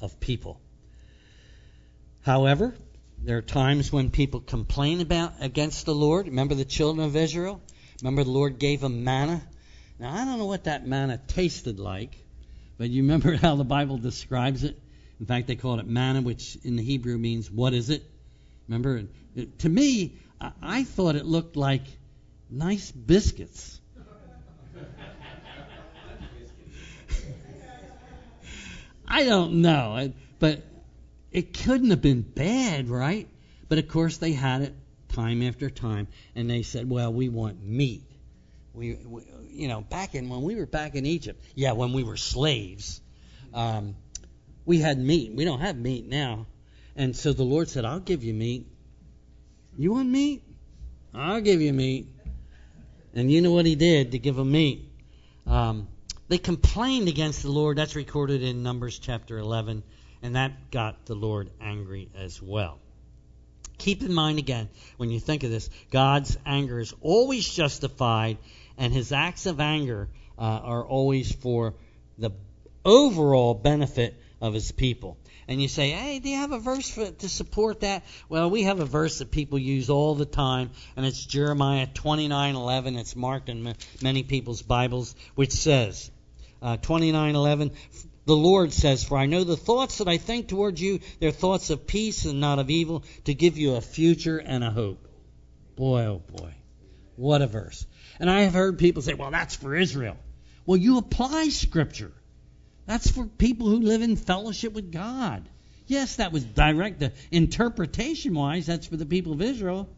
of 0.00 0.18
people. 0.20 0.60
However, 2.22 2.74
there 3.22 3.38
are 3.38 3.42
times 3.42 3.92
when 3.92 4.10
people 4.10 4.40
complain 4.40 5.00
about 5.00 5.34
against 5.40 5.86
the 5.86 5.94
Lord. 5.94 6.26
Remember 6.26 6.54
the 6.54 6.64
children 6.64 7.06
of 7.06 7.16
Israel? 7.16 7.60
Remember 8.02 8.24
the 8.24 8.30
Lord 8.30 8.58
gave 8.58 8.80
them 8.80 9.04
manna? 9.04 9.42
Now 9.98 10.12
I 10.12 10.24
don't 10.24 10.38
know 10.38 10.46
what 10.46 10.64
that 10.64 10.86
manna 10.86 11.20
tasted 11.28 11.78
like, 11.78 12.16
but 12.78 12.90
you 12.90 13.02
remember 13.02 13.36
how 13.36 13.56
the 13.56 13.64
Bible 13.64 13.98
describes 13.98 14.64
it? 14.64 14.78
In 15.20 15.26
fact, 15.26 15.46
they 15.46 15.56
call 15.56 15.78
it 15.78 15.86
manna, 15.86 16.22
which 16.22 16.56
in 16.64 16.76
the 16.76 16.82
Hebrew 16.82 17.18
means 17.18 17.50
what 17.50 17.74
is 17.74 17.90
it? 17.90 18.09
Remember, 18.70 19.02
it, 19.34 19.58
to 19.58 19.68
me, 19.68 20.14
I, 20.40 20.52
I 20.62 20.84
thought 20.84 21.16
it 21.16 21.26
looked 21.26 21.56
like 21.56 21.82
nice 22.48 22.92
biscuits. 22.92 23.80
I 29.08 29.24
don't 29.24 29.54
know, 29.54 30.12
but 30.38 30.62
it 31.32 31.52
couldn't 31.52 31.90
have 31.90 32.00
been 32.00 32.22
bad, 32.22 32.88
right? 32.88 33.26
But 33.68 33.78
of 33.78 33.88
course, 33.88 34.18
they 34.18 34.34
had 34.34 34.62
it 34.62 34.74
time 35.08 35.42
after 35.42 35.68
time, 35.68 36.06
and 36.36 36.48
they 36.48 36.62
said, 36.62 36.88
"Well, 36.88 37.12
we 37.12 37.28
want 37.28 37.60
meat." 37.64 38.04
We, 38.72 38.94
we 39.04 39.22
you 39.48 39.66
know, 39.66 39.80
back 39.80 40.14
in 40.14 40.28
when 40.28 40.42
we 40.42 40.54
were 40.54 40.66
back 40.66 40.94
in 40.94 41.06
Egypt, 41.06 41.44
yeah, 41.56 41.72
when 41.72 41.92
we 41.92 42.04
were 42.04 42.16
slaves, 42.16 43.00
um, 43.52 43.96
we 44.64 44.78
had 44.78 44.96
meat. 44.96 45.32
We 45.34 45.44
don't 45.44 45.58
have 45.58 45.76
meat 45.76 46.06
now, 46.06 46.46
and 46.96 47.14
so 47.16 47.32
the 47.32 47.44
Lord 47.44 47.68
said, 47.68 47.84
"I'll 47.84 48.00
give 48.00 48.24
you 48.24 48.34
meat. 48.34 48.66
You 49.76 49.92
want 49.92 50.08
meat? 50.08 50.42
I'll 51.14 51.40
give 51.40 51.60
you 51.60 51.72
meat." 51.72 52.08
And 53.14 53.30
you 53.30 53.40
know 53.40 53.52
what 53.52 53.66
He 53.66 53.74
did 53.74 54.12
to 54.12 54.18
give 54.18 54.36
them 54.36 54.52
meat? 54.52 54.88
Um, 55.46 55.88
they 56.28 56.38
complained 56.38 57.08
against 57.08 57.42
the 57.42 57.50
Lord. 57.50 57.76
That's 57.76 57.96
recorded 57.96 58.42
in 58.42 58.62
Numbers 58.62 58.98
chapter 58.98 59.38
11, 59.38 59.82
and 60.22 60.36
that 60.36 60.70
got 60.70 61.06
the 61.06 61.16
Lord 61.16 61.50
angry 61.60 62.08
as 62.16 62.40
well. 62.40 62.78
Keep 63.78 64.02
in 64.02 64.12
mind 64.12 64.38
again, 64.38 64.68
when 64.98 65.10
you 65.10 65.18
think 65.18 65.42
of 65.42 65.50
this, 65.50 65.70
God's 65.90 66.36
anger 66.44 66.78
is 66.78 66.94
always 67.00 67.48
justified, 67.48 68.36
and 68.76 68.92
his 68.92 69.10
acts 69.10 69.46
of 69.46 69.58
anger 69.58 70.08
uh, 70.38 70.42
are 70.42 70.84
always 70.84 71.32
for 71.32 71.74
the 72.18 72.30
overall 72.84 73.54
benefit 73.54 74.14
of 74.40 74.54
his 74.54 74.70
people. 74.70 75.16
And 75.50 75.60
you 75.60 75.66
say, 75.66 75.90
hey, 75.90 76.20
do 76.20 76.28
you 76.28 76.36
have 76.36 76.52
a 76.52 76.60
verse 76.60 76.88
for, 76.88 77.10
to 77.10 77.28
support 77.28 77.80
that? 77.80 78.04
Well, 78.28 78.48
we 78.50 78.62
have 78.62 78.78
a 78.78 78.84
verse 78.84 79.18
that 79.18 79.32
people 79.32 79.58
use 79.58 79.90
all 79.90 80.14
the 80.14 80.24
time, 80.24 80.70
and 80.94 81.04
it's 81.04 81.26
Jeremiah 81.26 81.88
29:11. 81.88 82.96
It's 82.96 83.16
marked 83.16 83.48
in 83.48 83.74
many 84.00 84.22
people's 84.22 84.62
Bibles, 84.62 85.16
which 85.34 85.50
says, 85.50 86.08
uh, 86.62 86.76
29:11 86.76 87.72
the 88.26 88.36
Lord 88.36 88.72
says, 88.72 89.02
For 89.02 89.18
I 89.18 89.26
know 89.26 89.42
the 89.42 89.56
thoughts 89.56 89.98
that 89.98 90.06
I 90.06 90.18
think 90.18 90.46
towards 90.46 90.80
you, 90.80 91.00
they're 91.18 91.32
thoughts 91.32 91.70
of 91.70 91.84
peace 91.84 92.26
and 92.26 92.38
not 92.40 92.60
of 92.60 92.70
evil, 92.70 93.02
to 93.24 93.34
give 93.34 93.58
you 93.58 93.74
a 93.74 93.80
future 93.80 94.38
and 94.38 94.62
a 94.62 94.70
hope. 94.70 95.08
Boy, 95.74 96.02
oh 96.02 96.22
boy. 96.30 96.54
What 97.16 97.42
a 97.42 97.48
verse. 97.48 97.84
And 98.20 98.30
I 98.30 98.42
have 98.42 98.52
heard 98.52 98.78
people 98.78 99.02
say, 99.02 99.14
Well, 99.14 99.32
that's 99.32 99.56
for 99.56 99.74
Israel. 99.74 100.16
Well, 100.64 100.76
you 100.76 100.98
apply 100.98 101.48
Scripture. 101.48 102.12
That's 102.86 103.10
for 103.10 103.26
people 103.26 103.68
who 103.68 103.80
live 103.80 104.02
in 104.02 104.16
fellowship 104.16 104.72
with 104.72 104.92
God. 104.92 105.48
Yes, 105.86 106.16
that 106.16 106.32
was 106.32 106.44
direct. 106.44 107.02
Interpretation 107.30 108.34
wise, 108.34 108.66
that's 108.66 108.86
for 108.86 108.96
the 108.96 109.06
people 109.06 109.32
of 109.32 109.42
Israel. 109.42 109.88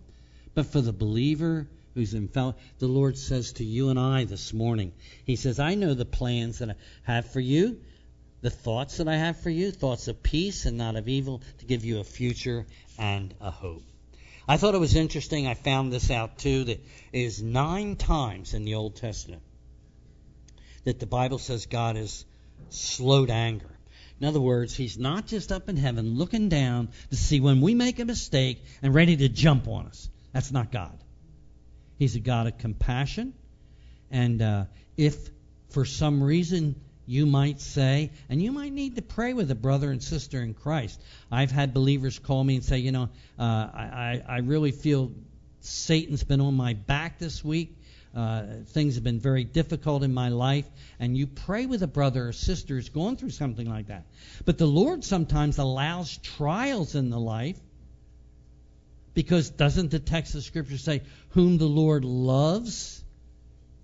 But 0.55 0.67
for 0.67 0.81
the 0.81 0.93
believer, 0.93 1.67
who's 1.95 2.15
in 2.15 2.29
fellowship. 2.29 2.61
The 2.79 2.87
Lord 2.87 3.19
says 3.19 3.55
to 3.55 3.65
you 3.65 3.91
and 3.91 3.99
I 3.99 4.25
this 4.25 4.53
morning, 4.53 4.93
He 5.25 5.37
says, 5.37 5.59
I 5.59 5.75
know 5.75 5.95
the 5.95 6.05
plans 6.05 6.59
that 6.59 6.71
I 6.71 6.75
have 7.05 7.31
for 7.31 7.41
you, 7.41 7.81
the 8.41 8.51
thoughts 8.51 8.97
that 8.97 9.09
I 9.09 9.17
have 9.17 9.41
for 9.41 9.51
you, 9.51 9.71
thoughts 9.71 10.09
of 10.09 10.23
peace 10.23 10.67
and 10.67 10.77
not 10.77 10.97
of 10.97 11.09
evil, 11.09 11.43
to 11.59 11.65
give 11.65 11.85
you 11.85 12.01
a 12.01 12.05
future 12.05 12.67
and 12.99 13.35
a 13.41 13.51
hope. 13.51 13.83
I 14.49 14.57
thought 14.57 14.75
it 14.75 14.79
was 14.79 14.97
interesting. 14.97 15.47
I 15.47 15.55
found 15.55 15.93
this 15.93 16.11
out 16.11 16.39
too 16.39 16.65
that 16.65 16.85
is 17.13 17.43
nine 17.43 17.97
times 17.97 18.55
in 18.55 18.65
the 18.65 18.75
Old 18.75 18.97
Testament 18.97 19.43
that 20.85 20.99
the 20.99 21.07
Bible 21.07 21.39
says 21.39 21.67
God 21.67 21.97
is 21.97 22.25
slow 22.73 23.27
to 23.27 23.33
anger. 23.33 23.67
In 24.21 24.27
other 24.27 24.41
words, 24.41 24.77
He's 24.77 24.99
not 24.99 25.27
just 25.27 25.51
up 25.51 25.69
in 25.69 25.77
heaven 25.77 26.17
looking 26.17 26.49
down 26.49 26.89
to 27.11 27.17
see 27.17 27.41
when 27.41 27.61
we 27.61 27.75
make 27.75 27.99
a 27.99 28.05
mistake 28.05 28.63
and 28.83 28.95
ready 28.95 29.17
to 29.17 29.29
jump 29.29 29.69
on 29.69 29.87
us. 29.87 30.09
That's 30.33 30.53
not 30.53 30.71
God. 30.71 30.97
He's 31.99 32.17
a 32.17 32.21
God 32.21 32.47
of 32.47 32.59
compassion. 32.59 33.35
And 34.11 34.41
uh, 34.41 34.65
if 34.97 35.17
for 35.71 35.85
some 35.85 36.23
reason 36.23 36.77
you 37.07 37.27
might 37.27 37.61
say, 37.61 38.11
and 38.29 38.41
you 38.41 38.53
might 38.53 38.73
need 38.73 38.97
to 38.97 39.03
pray 39.03 39.33
with 39.33 39.51
a 39.51 39.55
brother 39.55 39.91
and 39.91 40.03
sister 40.03 40.41
in 40.41 40.55
Christ. 40.55 41.01
I've 41.31 41.51
had 41.51 41.75
believers 41.75 42.19
call 42.19 42.43
me 42.45 42.57
and 42.57 42.65
say, 42.65 42.79
you 42.79 42.93
know, 42.93 43.09
uh, 43.39 43.43
I, 43.43 44.23
I 44.27 44.39
really 44.39 44.71
feel 44.71 45.11
Satan's 45.61 46.23
been 46.23 46.41
on 46.41 46.55
my 46.55 46.75
back 46.75 47.19
this 47.19 47.45
week. 47.45 47.77
Uh, 48.15 48.43
things 48.67 48.97
have 48.97 49.05
been 49.05 49.21
very 49.21 49.45
difficult 49.45 50.03
in 50.03 50.13
my 50.13 50.29
life, 50.29 50.67
and 51.01 51.17
you 51.17 51.27
pray 51.27 51.65
with 51.65 51.83
a 51.83 51.87
brother 51.87 52.29
or 52.29 52.33
sister 52.33 52.75
who's 52.75 52.91
going 52.91 53.17
through 53.17 53.31
something 53.31 53.69
like 53.69 53.87
that. 53.87 54.05
But 54.45 54.59
the 54.59 54.67
Lord 54.67 55.03
sometimes 55.03 55.59
allows 55.59 56.19
trials 56.19 56.95
in 56.95 57.09
the 57.09 57.19
life 57.19 57.59
because 59.15 59.51
doesn't 59.51 59.91
the 59.91 59.99
text 59.99 60.35
of 60.35 60.43
Scripture 60.43 60.79
say, 60.79 61.03
Whom 61.31 61.57
the 61.57 61.67
Lord 61.67 62.05
loves, 62.05 63.03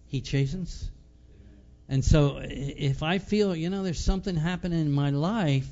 he 0.09 0.21
chastens? 0.21 0.91
And 1.89 2.05
so 2.05 2.39
if 2.43 3.03
I 3.03 3.19
feel, 3.19 3.57
you 3.57 3.71
know, 3.71 3.83
there's 3.83 4.05
something 4.05 4.37
happening 4.37 4.81
in 4.81 4.93
my 4.93 5.11
life, 5.11 5.67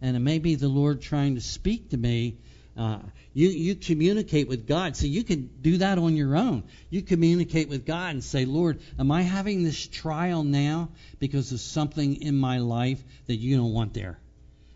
and 0.00 0.16
it 0.16 0.20
may 0.20 0.38
be 0.38 0.54
the 0.54 0.68
Lord 0.68 1.02
trying 1.02 1.34
to 1.34 1.40
speak 1.40 1.90
to 1.90 1.96
me, 1.96 2.36
uh, 2.76 2.98
you 3.32 3.48
you 3.48 3.74
communicate 3.74 4.48
with 4.48 4.66
God. 4.66 4.96
So 4.96 5.06
you 5.06 5.24
can 5.24 5.50
do 5.60 5.78
that 5.78 5.98
on 5.98 6.16
your 6.16 6.36
own. 6.36 6.64
You 6.90 7.02
communicate 7.02 7.68
with 7.68 7.86
God 7.86 8.10
and 8.10 8.24
say, 8.24 8.44
Lord, 8.44 8.80
am 8.98 9.10
I 9.10 9.22
having 9.22 9.64
this 9.64 9.86
trial 9.86 10.44
now 10.44 10.90
because 11.18 11.52
of 11.52 11.60
something 11.60 12.22
in 12.22 12.36
my 12.36 12.58
life 12.58 13.02
that 13.26 13.36
you 13.36 13.56
don't 13.56 13.72
want 13.72 13.94
there? 13.94 14.18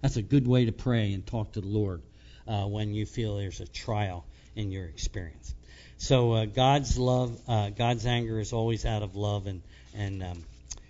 That's 0.02 0.16
a 0.16 0.22
good 0.22 0.46
way 0.46 0.64
to 0.64 0.72
pray 0.72 1.12
and 1.12 1.26
talk 1.26 1.52
to 1.52 1.60
the 1.60 1.68
Lord 1.68 2.02
uh, 2.48 2.64
when 2.64 2.94
you 2.94 3.04
feel 3.04 3.36
there's 3.36 3.60
a 3.60 3.66
trial 3.66 4.24
in 4.56 4.70
your 4.70 4.86
experience. 4.86 5.54
So 5.98 6.32
uh, 6.32 6.44
God's 6.46 6.96
love, 6.98 7.38
uh, 7.46 7.70
God's 7.70 8.06
anger 8.06 8.40
is 8.40 8.54
always 8.54 8.86
out 8.86 9.02
of 9.02 9.16
love, 9.16 9.46
and 9.46 9.60
and 9.94 10.22
um, 10.22 10.44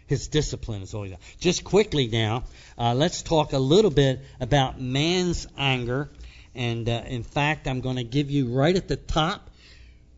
his 0.07 0.29
discipline 0.29 0.83
is 0.83 0.95
always. 0.95 1.15
Just 1.41 1.65
quickly 1.65 2.07
now, 2.07 2.45
uh, 2.79 2.95
let's 2.95 3.23
talk 3.23 3.53
a 3.53 3.59
little 3.59 3.91
bit 3.91 4.21
about 4.41 4.81
man's 4.81 5.47
anger. 5.59 6.09
And 6.55 6.89
uh, 6.89 7.03
in 7.07 7.23
fact, 7.23 7.69
I'm 7.69 7.81
going 7.81 7.97
to 7.97 8.05
give 8.05 8.31
you 8.31 8.49
right 8.53 8.75
at 8.75 8.89
the 8.89 8.97
top 8.97 9.51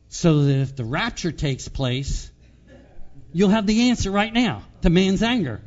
so 0.09 0.45
that 0.45 0.57
if 0.61 0.77
the 0.77 0.85
rapture 0.85 1.33
takes 1.33 1.69
place, 1.69 2.31
you'll 3.33 3.51
have 3.51 3.67
the 3.67 3.91
answer 3.91 4.11
right 4.11 4.33
now 4.33 4.63
to 4.83 4.91
man's 4.91 5.23
anger. 5.23 5.61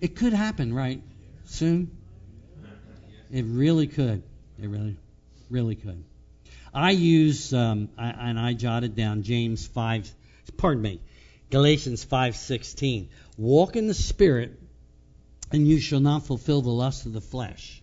It 0.00 0.16
could 0.16 0.32
happen, 0.32 0.74
right? 0.74 1.02
Soon? 1.46 1.90
It 3.32 3.44
really 3.44 3.86
could. 3.86 4.22
It 4.60 4.68
really, 4.68 4.96
really 5.50 5.74
could. 5.74 6.04
I 6.72 6.90
use, 6.90 7.54
um, 7.54 7.88
I, 7.96 8.10
and 8.10 8.38
I 8.38 8.52
jotted 8.52 8.94
down 8.94 9.22
James 9.22 9.66
5, 9.66 10.12
pardon 10.56 10.82
me, 10.82 11.00
Galatians 11.50 12.04
5:16. 12.04 13.08
Walk 13.38 13.76
in 13.76 13.86
the 13.86 13.94
spirit 13.94 14.58
and 15.52 15.66
you 15.66 15.78
shall 15.78 16.00
not 16.00 16.26
fulfill 16.26 16.62
the 16.62 16.70
lust 16.70 17.06
of 17.06 17.12
the 17.12 17.20
flesh. 17.20 17.75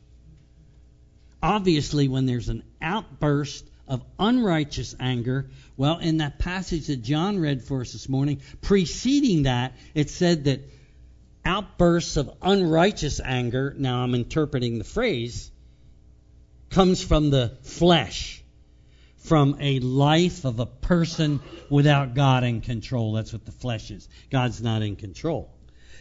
Obviously 1.43 2.07
when 2.07 2.25
there's 2.25 2.47
an 2.47 2.63
outburst 2.81 3.65
of 3.85 4.01
unrighteous 4.17 4.95
anger, 4.97 5.49
well 5.75 5.99
in 5.99 6.17
that 6.17 6.39
passage 6.39 6.87
that 6.87 7.03
John 7.03 7.37
read 7.37 7.61
for 7.61 7.81
us 7.81 7.91
this 7.91 8.07
morning, 8.07 8.41
preceding 8.61 9.43
that 9.43 9.73
it 9.93 10.09
said 10.09 10.45
that 10.45 10.61
outbursts 11.43 12.15
of 12.15 12.33
unrighteous 12.41 13.19
anger, 13.19 13.75
now 13.77 14.01
I'm 14.03 14.15
interpreting 14.15 14.77
the 14.77 14.85
phrase, 14.85 15.51
comes 16.69 17.03
from 17.03 17.29
the 17.29 17.57
flesh 17.63 18.41
from 19.17 19.57
a 19.59 19.79
life 19.79 20.45
of 20.45 20.59
a 20.59 20.65
person 20.65 21.39
without 21.69 22.13
God 22.13 22.43
in 22.43 22.61
control. 22.61 23.13
That's 23.13 23.33
what 23.33 23.45
the 23.45 23.51
flesh 23.51 23.91
is. 23.91 24.07
God's 24.29 24.61
not 24.61 24.81
in 24.81 24.95
control. 24.95 25.49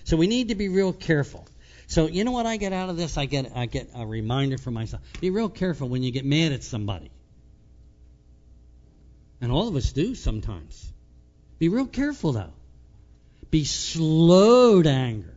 So 0.04 0.16
we 0.16 0.26
need 0.26 0.48
to 0.48 0.54
be 0.54 0.68
real 0.68 0.92
careful. 0.92 1.46
So 1.92 2.06
you 2.06 2.24
know 2.24 2.30
what 2.30 2.46
I 2.46 2.56
get 2.56 2.72
out 2.72 2.88
of 2.88 2.96
this? 2.96 3.18
I 3.18 3.26
get 3.26 3.52
I 3.54 3.66
get 3.66 3.90
a 3.94 4.06
reminder 4.06 4.56
for 4.56 4.70
myself. 4.70 5.02
Be 5.20 5.28
real 5.28 5.50
careful 5.50 5.90
when 5.90 6.02
you 6.02 6.10
get 6.10 6.24
mad 6.24 6.52
at 6.52 6.62
somebody. 6.62 7.10
And 9.42 9.52
all 9.52 9.68
of 9.68 9.76
us 9.76 9.92
do 9.92 10.14
sometimes. 10.14 10.90
Be 11.58 11.68
real 11.68 11.86
careful 11.86 12.32
though. 12.32 12.54
Be 13.50 13.64
slow 13.64 14.80
to 14.80 14.88
anger 14.88 15.34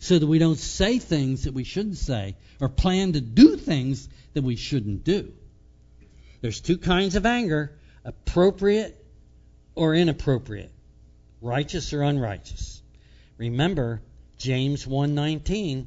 so 0.00 0.18
that 0.18 0.26
we 0.26 0.40
don't 0.40 0.58
say 0.58 0.98
things 0.98 1.44
that 1.44 1.54
we 1.54 1.62
shouldn't 1.62 1.98
say 1.98 2.34
or 2.60 2.68
plan 2.68 3.12
to 3.12 3.20
do 3.20 3.56
things 3.56 4.08
that 4.34 4.42
we 4.42 4.56
shouldn't 4.56 5.04
do. 5.04 5.32
There's 6.40 6.60
two 6.60 6.78
kinds 6.78 7.14
of 7.14 7.24
anger 7.24 7.78
appropriate 8.04 9.00
or 9.76 9.94
inappropriate, 9.94 10.72
righteous 11.40 11.92
or 11.92 12.02
unrighteous. 12.02 12.82
Remember, 13.36 14.02
James 14.38 14.86
1:19 14.86 15.86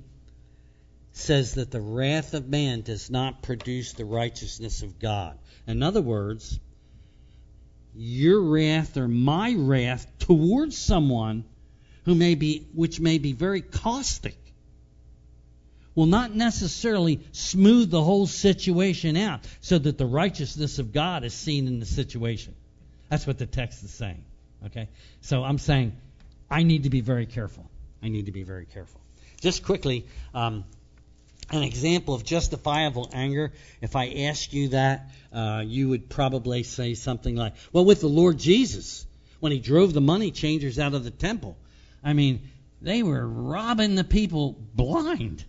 says 1.13 1.55
that 1.55 1.71
the 1.71 1.81
wrath 1.81 2.33
of 2.33 2.47
man 2.47 2.81
does 2.81 3.09
not 3.09 3.41
produce 3.41 3.93
the 3.93 4.05
righteousness 4.05 4.81
of 4.81 4.99
God. 4.99 5.37
In 5.67 5.81
other 5.83 6.01
words, 6.01 6.59
your 7.95 8.41
wrath 8.41 8.97
or 8.97 9.07
my 9.07 9.53
wrath 9.53 10.07
towards 10.19 10.77
someone 10.77 11.45
who 12.05 12.15
may 12.15 12.35
be 12.35 12.67
which 12.73 12.99
may 12.99 13.17
be 13.17 13.33
very 13.33 13.61
caustic 13.61 14.37
will 15.93 16.05
not 16.05 16.33
necessarily 16.33 17.19
smooth 17.31 17.89
the 17.89 18.03
whole 18.03 18.27
situation 18.27 19.17
out 19.17 19.41
so 19.59 19.77
that 19.77 19.97
the 19.97 20.05
righteousness 20.05 20.79
of 20.79 20.93
God 20.93 21.23
is 21.23 21.33
seen 21.33 21.67
in 21.67 21.79
the 21.79 21.85
situation. 21.85 22.55
That's 23.09 23.27
what 23.27 23.37
the 23.37 23.45
text 23.45 23.83
is 23.83 23.91
saying. 23.91 24.23
Okay? 24.65 24.87
So 25.21 25.43
I'm 25.43 25.57
saying 25.57 25.95
I 26.49 26.63
need 26.63 26.83
to 26.83 26.89
be 26.89 27.01
very 27.01 27.25
careful. 27.25 27.70
I 28.01 28.09
need 28.09 28.25
to 28.25 28.31
be 28.31 28.43
very 28.43 28.65
careful. 28.65 28.99
Just 29.41 29.63
quickly, 29.63 30.05
um, 30.33 30.63
an 31.51 31.63
example 31.63 32.13
of 32.13 32.23
justifiable 32.23 33.09
anger. 33.13 33.51
If 33.81 33.95
I 33.95 34.25
ask 34.25 34.53
you 34.53 34.69
that, 34.69 35.11
uh, 35.33 35.63
you 35.65 35.89
would 35.89 36.09
probably 36.09 36.63
say 36.63 36.93
something 36.93 37.35
like, 37.35 37.53
well, 37.73 37.85
with 37.85 38.01
the 38.01 38.07
Lord 38.07 38.37
Jesus, 38.37 39.05
when 39.39 39.51
he 39.51 39.59
drove 39.59 39.93
the 39.93 40.01
money 40.01 40.31
changers 40.31 40.79
out 40.79 40.93
of 40.93 41.03
the 41.03 41.11
temple, 41.11 41.57
I 42.03 42.13
mean, 42.13 42.49
they 42.81 43.03
were 43.03 43.27
robbing 43.27 43.95
the 43.95 44.03
people 44.03 44.55
blind. 44.73 45.43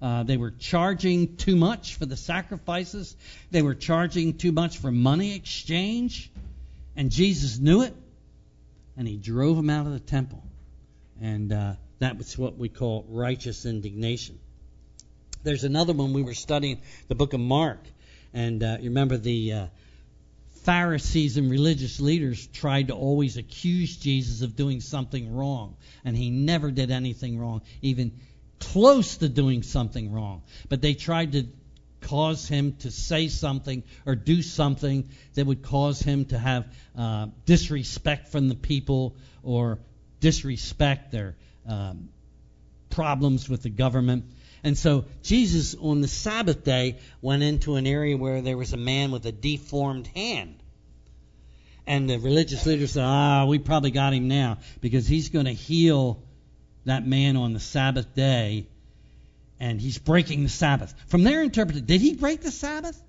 Uh, 0.00 0.22
they 0.22 0.36
were 0.36 0.52
charging 0.52 1.36
too 1.36 1.56
much 1.56 1.96
for 1.96 2.06
the 2.06 2.16
sacrifices. 2.16 3.16
They 3.50 3.62
were 3.62 3.74
charging 3.74 4.34
too 4.34 4.52
much 4.52 4.78
for 4.78 4.92
money 4.92 5.34
exchange. 5.34 6.30
And 6.94 7.10
Jesus 7.10 7.58
knew 7.58 7.82
it. 7.82 7.94
And 8.96 9.08
he 9.08 9.16
drove 9.16 9.56
them 9.56 9.70
out 9.70 9.86
of 9.86 9.92
the 9.92 10.00
temple. 10.00 10.42
And 11.20 11.52
uh, 11.52 11.74
that 11.98 12.18
was 12.18 12.36
what 12.38 12.56
we 12.56 12.68
call 12.68 13.04
righteous 13.08 13.66
indignation. 13.66 14.38
There's 15.42 15.64
another 15.64 15.92
one 15.92 16.12
we 16.12 16.22
were 16.22 16.34
studying, 16.34 16.80
the 17.08 17.14
book 17.14 17.32
of 17.32 17.40
Mark. 17.40 17.80
And 18.34 18.62
uh, 18.62 18.76
you 18.80 18.90
remember 18.90 19.16
the 19.16 19.52
uh, 19.52 19.66
Pharisees 20.64 21.36
and 21.36 21.50
religious 21.50 22.00
leaders 22.00 22.46
tried 22.48 22.88
to 22.88 22.94
always 22.94 23.36
accuse 23.36 23.96
Jesus 23.96 24.42
of 24.42 24.56
doing 24.56 24.80
something 24.80 25.34
wrong. 25.34 25.76
And 26.04 26.16
he 26.16 26.30
never 26.30 26.70
did 26.70 26.90
anything 26.90 27.38
wrong. 27.38 27.62
Even 27.82 28.12
close 28.58 29.18
to 29.18 29.28
doing 29.28 29.62
something 29.62 30.12
wrong, 30.12 30.42
but 30.68 30.82
they 30.82 30.94
tried 30.94 31.32
to 31.32 31.46
cause 32.00 32.46
him 32.46 32.74
to 32.80 32.90
say 32.90 33.28
something 33.28 33.82
or 34.06 34.14
do 34.14 34.42
something 34.42 35.08
that 35.34 35.46
would 35.46 35.62
cause 35.62 36.00
him 36.00 36.24
to 36.26 36.38
have 36.38 36.66
uh, 36.96 37.26
disrespect 37.44 38.28
from 38.28 38.48
the 38.48 38.54
people 38.54 39.16
or 39.42 39.78
disrespect 40.20 41.12
their 41.12 41.36
um, 41.68 42.08
problems 42.90 43.48
with 43.48 43.62
the 43.62 43.70
government. 43.70 44.24
And 44.64 44.76
so 44.76 45.04
Jesus 45.22 45.74
on 45.76 46.00
the 46.00 46.08
Sabbath 46.08 46.64
day 46.64 46.98
went 47.22 47.42
into 47.42 47.76
an 47.76 47.86
area 47.86 48.16
where 48.16 48.40
there 48.40 48.56
was 48.56 48.72
a 48.72 48.76
man 48.76 49.12
with 49.12 49.24
a 49.26 49.32
deformed 49.32 50.08
hand. 50.08 50.56
And 51.86 52.10
the 52.10 52.18
religious 52.18 52.66
leaders 52.66 52.92
said, 52.92 53.04
ah, 53.04 53.46
we 53.46 53.58
probably 53.58 53.90
got 53.90 54.12
him 54.12 54.28
now 54.28 54.58
because 54.80 55.06
he's 55.06 55.30
going 55.30 55.46
to 55.46 55.52
heal 55.52 56.22
that 56.84 57.06
man 57.06 57.36
on 57.36 57.52
the 57.52 57.60
Sabbath 57.60 58.14
day, 58.14 58.66
and 59.60 59.80
he's 59.80 59.98
breaking 59.98 60.42
the 60.42 60.48
Sabbath. 60.48 60.94
From 61.06 61.22
their 61.22 61.42
interpretation, 61.42 61.86
did 61.86 62.00
he 62.00 62.14
break 62.14 62.40
the 62.40 62.50
Sabbath? 62.50 63.00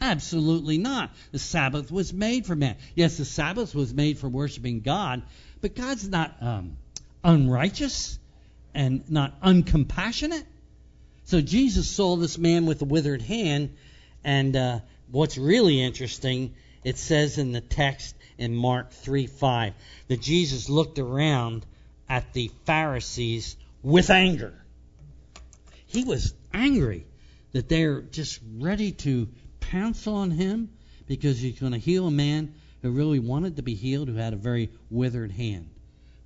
Absolutely 0.00 0.78
not. 0.78 1.10
The 1.32 1.38
Sabbath 1.38 1.90
was 1.90 2.12
made 2.12 2.46
for 2.46 2.54
man. 2.54 2.76
Yes, 2.94 3.16
the 3.16 3.24
Sabbath 3.24 3.74
was 3.74 3.92
made 3.92 4.18
for 4.18 4.28
worshiping 4.28 4.80
God, 4.80 5.22
but 5.60 5.74
God's 5.74 6.08
not 6.08 6.36
um, 6.40 6.76
unrighteous 7.24 8.18
and 8.74 9.10
not 9.10 9.40
uncompassionate. 9.40 10.44
So 11.24 11.40
Jesus 11.40 11.88
saw 11.88 12.16
this 12.16 12.38
man 12.38 12.66
with 12.66 12.80
a 12.82 12.84
withered 12.84 13.22
hand, 13.22 13.76
and 14.24 14.56
uh, 14.56 14.80
what's 15.10 15.36
really 15.36 15.82
interesting, 15.82 16.54
it 16.84 16.96
says 16.96 17.38
in 17.38 17.52
the 17.52 17.60
text 17.60 18.14
in 18.38 18.54
Mark 18.54 18.92
3 18.92 19.26
5 19.26 19.74
that 20.08 20.20
Jesus 20.20 20.68
looked 20.68 20.98
around 20.98 21.66
at 22.08 22.32
the 22.32 22.50
Pharisees 22.64 23.56
with 23.82 24.10
anger. 24.10 24.54
He 25.86 26.04
was 26.04 26.34
angry 26.52 27.06
that 27.52 27.68
they're 27.68 28.02
just 28.02 28.40
ready 28.58 28.92
to 28.92 29.28
pounce 29.60 30.06
on 30.06 30.30
him 30.30 30.70
because 31.06 31.40
he's 31.40 31.58
going 31.58 31.72
to 31.72 31.78
heal 31.78 32.06
a 32.06 32.10
man 32.10 32.54
who 32.82 32.90
really 32.90 33.18
wanted 33.18 33.56
to 33.56 33.62
be 33.62 33.74
healed, 33.74 34.08
who 34.08 34.14
had 34.14 34.32
a 34.32 34.36
very 34.36 34.70
withered 34.90 35.32
hand. 35.32 35.68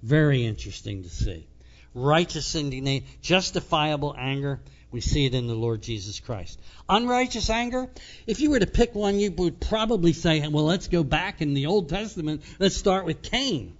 Very 0.03 0.45
interesting 0.45 1.05
to 1.05 1.09
see. 1.09 1.47
Righteous 1.95 2.55
indignation, 2.55 3.07
justifiable 3.21 4.15
anger, 4.17 4.61
we 4.91 5.01
see 5.01 5.25
it 5.27 5.35
in 5.35 5.47
the 5.47 5.55
Lord 5.55 5.83
Jesus 5.83 6.21
Christ. 6.21 6.61
Unrighteous 6.88 7.49
anger, 7.49 7.88
if 8.27 8.41
you 8.41 8.51
were 8.51 8.59
to 8.59 8.67
pick 8.67 8.95
one, 8.95 9.19
you 9.19 9.31
would 9.33 9.61
probably 9.61 10.12
say, 10.12 10.47
well, 10.49 10.65
let's 10.65 10.88
go 10.88 11.03
back 11.03 11.41
in 11.41 11.55
the 11.55 11.67
Old 11.67 11.88
Testament. 11.88 12.43
Let's 12.59 12.77
start 12.77 13.07
with 13.07 13.23
Cain. 13.23 13.77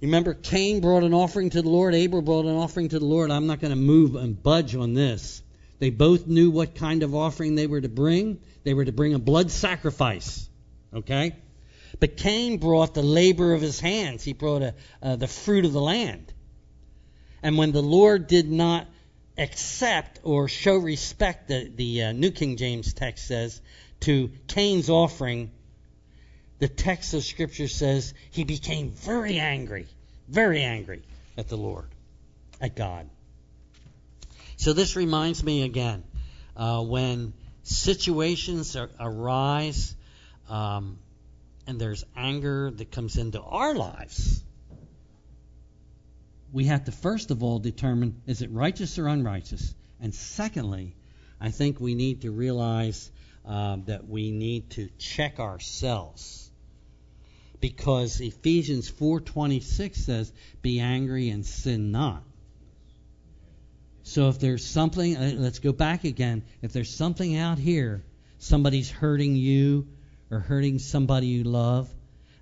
You 0.00 0.08
remember 0.08 0.34
Cain 0.34 0.80
brought 0.80 1.02
an 1.02 1.12
offering 1.12 1.50
to 1.50 1.62
the 1.62 1.68
Lord, 1.68 1.94
Abel 1.94 2.22
brought 2.22 2.46
an 2.46 2.56
offering 2.56 2.88
to 2.88 2.98
the 2.98 3.04
Lord. 3.04 3.30
I'm 3.30 3.46
not 3.46 3.60
going 3.60 3.72
to 3.72 3.76
move 3.76 4.16
and 4.16 4.42
budge 4.42 4.74
on 4.74 4.94
this. 4.94 5.42
They 5.78 5.90
both 5.90 6.26
knew 6.26 6.50
what 6.50 6.74
kind 6.74 7.02
of 7.02 7.14
offering 7.14 7.54
they 7.54 7.66
were 7.66 7.80
to 7.80 7.88
bring. 7.88 8.40
They 8.64 8.74
were 8.74 8.84
to 8.84 8.92
bring 8.92 9.14
a 9.14 9.18
blood 9.18 9.50
sacrifice. 9.50 10.48
Okay? 10.94 11.36
But 12.00 12.16
Cain 12.16 12.56
brought 12.56 12.94
the 12.94 13.02
labor 13.02 13.52
of 13.52 13.60
his 13.60 13.78
hands. 13.78 14.24
He 14.24 14.32
brought 14.32 14.62
a, 14.62 14.74
uh, 15.02 15.16
the 15.16 15.28
fruit 15.28 15.66
of 15.66 15.72
the 15.72 15.80
land. 15.80 16.32
And 17.42 17.58
when 17.58 17.72
the 17.72 17.82
Lord 17.82 18.26
did 18.26 18.50
not 18.50 18.86
accept 19.36 20.20
or 20.22 20.48
show 20.48 20.76
respect, 20.76 21.48
the, 21.48 21.70
the 21.74 22.04
uh, 22.04 22.12
New 22.12 22.30
King 22.30 22.56
James 22.56 22.92
text 22.94 23.26
says, 23.28 23.60
to 24.00 24.30
Cain's 24.48 24.88
offering, 24.88 25.50
the 26.58 26.68
text 26.68 27.14
of 27.14 27.22
Scripture 27.22 27.68
says 27.68 28.14
he 28.30 28.44
became 28.44 28.90
very 28.90 29.38
angry, 29.38 29.86
very 30.28 30.62
angry 30.62 31.02
at 31.36 31.48
the 31.48 31.56
Lord, 31.56 31.88
at 32.60 32.76
God. 32.76 33.08
So 34.56 34.72
this 34.72 34.96
reminds 34.96 35.42
me 35.42 35.62
again 35.62 36.04
uh, 36.56 36.82
when 36.82 37.32
situations 37.62 38.76
are, 38.76 38.90
arise 38.98 39.94
um, 40.48 40.98
and 41.70 41.80
there's 41.80 42.04
anger 42.16 42.72
that 42.72 42.90
comes 42.90 43.16
into 43.16 43.40
our 43.40 43.76
lives. 43.76 44.42
We 46.52 46.64
have 46.64 46.86
to 46.86 46.92
first 46.92 47.30
of 47.30 47.44
all 47.44 47.60
determine 47.60 48.22
is 48.26 48.42
it 48.42 48.50
righteous 48.50 48.98
or 48.98 49.06
unrighteous? 49.06 49.72
And 50.00 50.12
secondly, 50.12 50.96
I 51.40 51.52
think 51.52 51.78
we 51.78 51.94
need 51.94 52.22
to 52.22 52.32
realize 52.32 53.12
um, 53.46 53.84
that 53.84 54.08
we 54.08 54.32
need 54.32 54.70
to 54.70 54.88
check 54.98 55.38
ourselves 55.38 56.50
because 57.60 58.20
Ephesians 58.20 58.90
4:26 58.90 59.94
says, 59.94 60.32
"Be 60.62 60.80
angry 60.80 61.28
and 61.28 61.46
sin 61.46 61.92
not." 61.92 62.24
So 64.02 64.28
if 64.28 64.40
there's 64.40 64.66
something, 64.66 65.16
uh, 65.16 65.34
let's 65.36 65.60
go 65.60 65.72
back 65.72 66.02
again. 66.02 66.42
If 66.62 66.72
there's 66.72 66.92
something 66.92 67.36
out 67.36 67.60
here, 67.60 68.02
somebody's 68.38 68.90
hurting 68.90 69.36
you 69.36 69.86
or 70.30 70.38
hurting 70.38 70.78
somebody 70.78 71.26
you 71.26 71.44
love, 71.44 71.92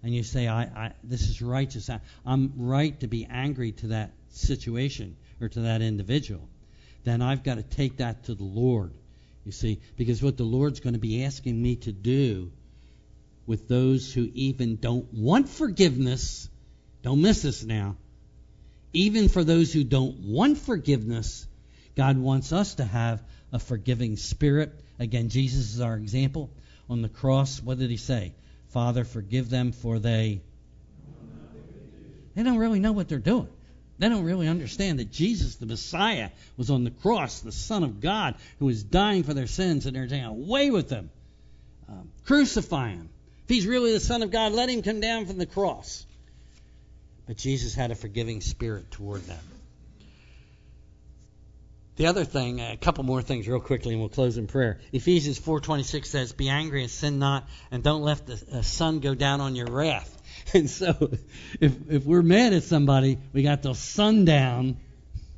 and 0.03 0.14
you 0.14 0.22
say, 0.22 0.46
"I, 0.46 0.62
I 0.62 0.92
this 1.03 1.29
is 1.29 1.42
righteous. 1.42 1.90
I, 1.90 2.01
I'm 2.24 2.53
right 2.57 2.98
to 3.01 3.07
be 3.07 3.27
angry 3.27 3.72
to 3.72 3.88
that 3.88 4.12
situation 4.31 5.16
or 5.40 5.48
to 5.48 5.61
that 5.61 5.83
individual," 5.83 6.48
then 7.05 7.22
I've 7.22 7.42
got 7.42 7.57
to 7.57 7.62
take 7.62 7.98
that 7.98 8.24
to 8.24 8.35
the 8.35 8.44
Lord. 8.44 8.92
You 9.44 9.53
see, 9.53 9.81
because 9.96 10.22
what 10.22 10.37
the 10.37 10.44
Lord's 10.44 10.81
going 10.81 10.92
to 10.92 11.01
be 11.01 11.24
asking 11.24 11.61
me 11.61 11.77
to 11.77 11.92
do 11.92 12.53
with 13.46 13.66
those 13.66 14.12
who 14.12 14.31
even 14.35 14.77
don't 14.77 15.12
want 15.14 15.48
forgiveness. 15.48 16.51
Don't 17.03 17.22
miss 17.22 17.42
this 17.42 17.64
now. 17.64 17.96
Even 18.92 19.29
for 19.29 19.42
those 19.42 19.72
who 19.72 19.85
don't 19.85 20.20
want 20.20 20.59
forgiveness, 20.59 21.46
God 21.96 22.18
wants 22.18 22.53
us 22.53 22.74
to 22.74 22.85
have 22.85 23.22
a 23.51 23.59
forgiving 23.59 24.16
spirit. 24.16 24.79
Again, 24.98 25.31
Jesus 25.31 25.74
is 25.74 25.81
our 25.81 25.96
example. 25.96 26.51
On 26.88 27.03
the 27.03 27.09
cross, 27.09 27.62
what 27.62 27.79
did 27.79 27.90
he 27.90 27.96
say? 27.96 28.35
Father, 28.68 29.05
forgive 29.05 29.51
them 29.51 29.72
for 29.72 29.98
they. 29.98 30.40
They 32.35 32.42
don't 32.42 32.59
really 32.59 32.81
know 32.81 32.92
what 32.92 33.09
they're 33.09 33.18
doing. 33.18 33.48
They 33.98 34.09
don't 34.09 34.24
really 34.24 34.46
understand 34.46 35.01
that 35.01 35.11
Jesus, 35.11 35.57
the 35.57 35.66
Messiah, 35.66 36.31
was 36.57 36.70
on 36.70 36.85
the 36.85 36.90
cross, 36.90 37.40
the 37.40 37.51
Son 37.51 37.83
of 37.83 38.01
God, 38.01 38.37
who 38.59 38.66
was 38.66 38.85
dying 38.85 39.24
for 39.24 39.35
their 39.35 39.48
sins, 39.48 39.87
and 39.87 39.96
they're 39.96 40.09
saying, 40.09 40.24
away 40.24 40.70
with 40.70 40.88
them. 40.88 41.11
Um, 41.88 42.11
crucify 42.24 42.90
him. 42.90 43.09
If 43.44 43.48
he's 43.48 43.66
really 43.66 43.92
the 43.92 44.01
Son 44.01 44.22
of 44.22 44.31
God, 44.31 44.53
let 44.53 44.68
him 44.68 44.83
come 44.83 45.01
down 45.01 45.27
from 45.27 45.38
the 45.38 45.46
cross. 45.46 46.07
But 47.27 47.38
Jesus 47.38 47.74
had 47.74 47.90
a 47.90 47.94
forgiving 47.96 48.40
spirit 48.40 48.90
toward 48.90 49.22
them. 49.22 49.40
The 51.98 52.06
other 52.06 52.24
thing, 52.24 52.61
a 52.61 52.76
couple 52.76 53.04
more 53.04 53.22
things 53.22 53.46
real 53.46 53.61
quickly, 53.61 53.92
and 53.92 54.00
we'll 54.00 54.08
close 54.08 54.38
in 54.38 54.46
prayer. 54.46 54.78
Ephesians 54.92 55.38
4:26 55.38 56.08
says, 56.08 56.32
"Be 56.32 56.48
angry 56.48 56.82
and 56.82 56.90
sin 56.90 57.18
not, 57.18 57.48
and 57.70 57.82
don't 57.82 58.02
let 58.02 58.24
the 58.24 58.62
sun 58.62 59.00
go 59.00 59.14
down 59.14 59.40
on 59.40 59.54
your 59.54 59.66
wrath." 59.66 60.14
And 60.54 60.70
so, 60.70 60.94
if 61.61 61.90
if 61.90 62.06
we're 62.06 62.22
mad 62.22 62.54
at 62.54 62.62
somebody, 62.62 63.18
we 63.34 63.42
got 63.42 63.61
the 63.61 63.74
sun 63.74 64.24
down. 64.24 64.78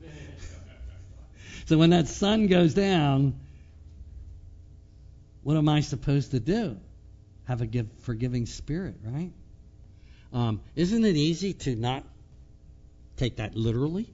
so 1.67 1.79
when 1.79 1.91
that 1.91 2.07
sun 2.07 2.47
goes 2.47 2.75
down, 2.75 3.41
what 5.43 5.57
am 5.57 5.69
I 5.69 5.81
supposed 5.81 6.31
to 6.33 6.39
do? 6.39 6.77
have 7.51 7.63
a 7.63 7.67
give, 7.67 7.89
forgiving 8.03 8.47
spirit, 8.47 8.95
right? 9.03 9.33
Um, 10.33 10.61
isn't 10.77 11.05
it 11.05 11.17
easy 11.17 11.53
to 11.53 11.75
not 11.75 12.05
take 13.17 13.39
that 13.39 13.57
literally? 13.57 14.09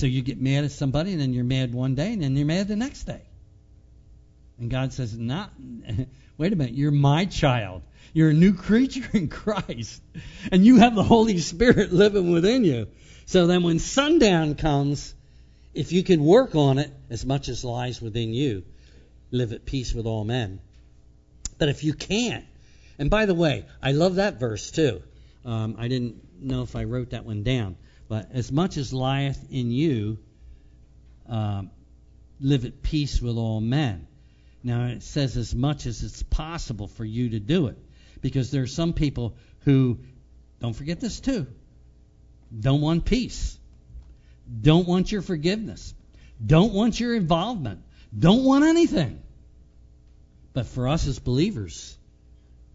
So 0.00 0.06
you 0.06 0.22
get 0.22 0.40
mad 0.40 0.64
at 0.64 0.70
somebody, 0.70 1.12
and 1.12 1.20
then 1.20 1.34
you're 1.34 1.44
mad 1.44 1.74
one 1.74 1.94
day, 1.94 2.14
and 2.14 2.22
then 2.22 2.34
you're 2.34 2.46
mad 2.46 2.68
the 2.68 2.76
next 2.76 3.04
day. 3.04 3.20
And 4.58 4.70
God 4.70 4.94
says, 4.94 5.14
"Not, 5.14 5.52
wait 6.38 6.54
a 6.54 6.56
minute, 6.56 6.74
you're 6.74 6.90
my 6.90 7.26
child. 7.26 7.82
You're 8.14 8.30
a 8.30 8.34
new 8.34 8.54
creature 8.54 9.06
in 9.12 9.28
Christ, 9.28 10.00
and 10.50 10.64
you 10.64 10.78
have 10.78 10.94
the 10.94 11.02
Holy 11.02 11.36
Spirit 11.36 11.92
living 11.92 12.32
within 12.32 12.64
you. 12.64 12.86
So 13.26 13.46
then, 13.46 13.62
when 13.62 13.78
sundown 13.78 14.54
comes, 14.54 15.14
if 15.74 15.92
you 15.92 16.02
can 16.02 16.24
work 16.24 16.54
on 16.54 16.78
it 16.78 16.90
as 17.10 17.26
much 17.26 17.50
as 17.50 17.62
lies 17.62 18.00
within 18.00 18.32
you, 18.32 18.64
live 19.30 19.52
at 19.52 19.66
peace 19.66 19.92
with 19.92 20.06
all 20.06 20.24
men." 20.24 20.60
But 21.58 21.68
if 21.68 21.84
you 21.84 21.92
can't, 21.92 22.46
and 22.98 23.10
by 23.10 23.26
the 23.26 23.34
way, 23.34 23.66
I 23.82 23.92
love 23.92 24.14
that 24.14 24.40
verse 24.40 24.70
too. 24.70 25.02
Um, 25.44 25.76
I 25.78 25.88
didn't 25.88 26.42
know 26.42 26.62
if 26.62 26.74
I 26.74 26.84
wrote 26.84 27.10
that 27.10 27.26
one 27.26 27.42
down, 27.42 27.76
but 28.10 28.32
as 28.32 28.50
much 28.50 28.76
as 28.76 28.92
lieth 28.92 29.52
in 29.52 29.70
you, 29.70 30.18
um, 31.28 31.70
live 32.40 32.64
at 32.64 32.82
peace 32.82 33.22
with 33.22 33.36
all 33.36 33.60
men. 33.60 34.08
Now 34.64 34.86
it 34.86 35.04
says 35.04 35.36
as 35.36 35.54
much 35.54 35.86
as 35.86 36.02
it's 36.02 36.24
possible 36.24 36.88
for 36.88 37.04
you 37.04 37.28
to 37.30 37.38
do 37.38 37.68
it, 37.68 37.78
because 38.20 38.50
there 38.50 38.64
are 38.64 38.66
some 38.66 38.94
people 38.94 39.36
who, 39.60 40.00
don't 40.58 40.74
forget 40.74 40.98
this 40.98 41.20
too, 41.20 41.46
don't 42.58 42.80
want 42.80 43.04
peace, 43.04 43.56
don't 44.60 44.88
want 44.88 45.12
your 45.12 45.22
forgiveness, 45.22 45.94
don't 46.44 46.72
want 46.72 46.98
your 46.98 47.14
involvement, 47.14 47.84
don't 48.18 48.42
want 48.42 48.64
anything. 48.64 49.22
But 50.52 50.66
for 50.66 50.88
us 50.88 51.06
as 51.06 51.20
believers, 51.20 51.96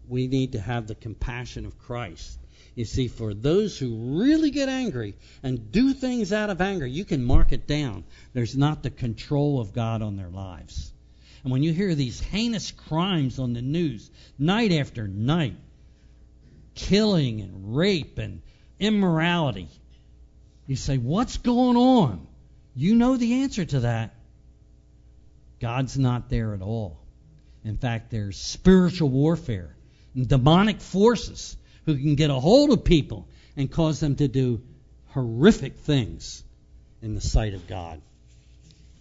we 0.08 0.28
need 0.28 0.52
to 0.52 0.60
have 0.60 0.86
the 0.86 0.94
compassion 0.94 1.66
of 1.66 1.78
Christ. 1.78 2.38
You 2.76 2.84
see, 2.84 3.08
for 3.08 3.32
those 3.32 3.78
who 3.78 4.20
really 4.20 4.50
get 4.50 4.68
angry 4.68 5.16
and 5.42 5.72
do 5.72 5.94
things 5.94 6.30
out 6.30 6.50
of 6.50 6.60
anger, 6.60 6.86
you 6.86 7.06
can 7.06 7.24
mark 7.24 7.52
it 7.52 7.66
down. 7.66 8.04
There's 8.34 8.54
not 8.54 8.82
the 8.82 8.90
control 8.90 9.60
of 9.60 9.72
God 9.72 10.02
on 10.02 10.16
their 10.16 10.28
lives. 10.28 10.92
And 11.42 11.50
when 11.50 11.62
you 11.62 11.72
hear 11.72 11.94
these 11.94 12.20
heinous 12.20 12.70
crimes 12.70 13.38
on 13.38 13.54
the 13.54 13.62
news, 13.62 14.10
night 14.38 14.72
after 14.72 15.08
night, 15.08 15.56
killing 16.74 17.40
and 17.40 17.74
rape 17.74 18.18
and 18.18 18.42
immorality, 18.78 19.68
you 20.66 20.76
say, 20.76 20.98
What's 20.98 21.38
going 21.38 21.78
on? 21.78 22.26
You 22.74 22.94
know 22.94 23.16
the 23.16 23.42
answer 23.42 23.64
to 23.64 23.80
that. 23.80 24.14
God's 25.60 25.96
not 25.98 26.28
there 26.28 26.52
at 26.52 26.60
all. 26.60 26.98
In 27.64 27.78
fact, 27.78 28.10
there's 28.10 28.36
spiritual 28.36 29.08
warfare 29.08 29.74
and 30.14 30.28
demonic 30.28 30.82
forces 30.82 31.56
who 31.86 31.96
can 31.96 32.14
get 32.14 32.30
a 32.30 32.34
hold 32.34 32.70
of 32.70 32.84
people 32.84 33.26
and 33.56 33.70
cause 33.70 34.00
them 34.00 34.16
to 34.16 34.28
do 34.28 34.60
horrific 35.08 35.78
things 35.78 36.44
in 37.00 37.14
the 37.14 37.20
sight 37.20 37.54
of 37.54 37.66
God. 37.66 38.02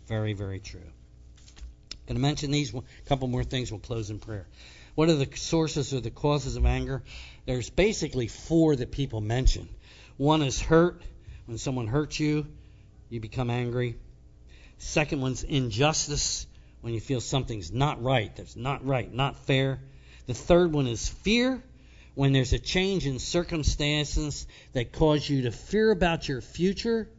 Very, 0.08 0.34
very 0.34 0.60
true. 0.60 0.80
I'm 0.80 1.98
Going 2.08 2.16
to 2.16 2.22
mention 2.22 2.52
these 2.52 2.74
a 2.74 2.82
couple 3.08 3.28
more 3.28 3.44
things. 3.44 3.72
We'll 3.72 3.80
close 3.80 4.10
in 4.10 4.20
prayer. 4.20 4.48
What 4.94 5.10
are 5.10 5.16
the 5.16 5.28
sources 5.36 5.94
or 5.94 6.00
the 6.00 6.12
causes 6.12 6.56
of 6.56 6.66
anger? 6.66 7.04
There's 7.46 7.70
basically 7.70 8.28
four 8.28 8.76
that 8.76 8.92
people 8.92 9.20
mention. 9.20 9.68
One 10.18 10.42
is 10.42 10.62
hurt. 10.62 11.02
When 11.48 11.58
someone 11.58 11.88
hurts 11.88 12.20
you, 12.20 12.48
you 13.10 13.20
become 13.20 13.50
angry. 13.50 13.98
Second 14.78 15.22
one's 15.22 15.44
injustice 15.44 16.48
when 16.82 16.94
you 16.94 17.00
feel 17.00 17.22
something's 17.22 17.72
not 17.72 18.04
right, 18.04 18.36
that's 18.36 18.56
not 18.56 18.86
right, 18.86 19.12
not 19.12 19.36
fair. 19.46 19.80
The 20.28 20.34
third 20.34 20.72
one 20.72 20.86
is 20.86 21.08
fear, 21.08 21.64
when 22.16 22.32
there's 22.32 22.54
a 22.54 22.60
change 22.60 23.06
in 23.06 23.20
circumstances 23.20 24.48
that 24.74 24.94
cause 24.94 25.30
you 25.30 25.44
to 25.44 25.52
fear 25.52 25.92
about 25.92 26.28
your 26.28 26.42
future, 26.42 27.10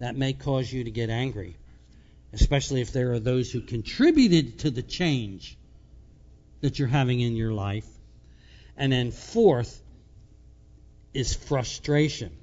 that 0.00 0.16
may 0.16 0.32
cause 0.32 0.70
you 0.72 0.84
to 0.84 0.90
get 0.90 1.08
angry, 1.08 1.56
especially 2.32 2.80
if 2.80 2.92
there 2.92 3.12
are 3.12 3.20
those 3.20 3.50
who 3.50 3.60
contributed 3.60 4.58
to 4.58 4.70
the 4.70 4.82
change 4.82 5.56
that 6.60 6.78
you're 6.78 6.88
having 6.88 7.20
in 7.20 7.36
your 7.36 7.52
life. 7.52 7.86
And 8.76 8.92
then 8.92 9.12
fourth 9.12 9.80
is 11.14 11.34
frustration. 11.34 12.36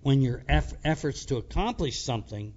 When 0.00 0.22
your 0.22 0.42
eff- 0.48 0.74
efforts 0.84 1.26
to 1.26 1.36
accomplish 1.36 2.00
something 2.00 2.54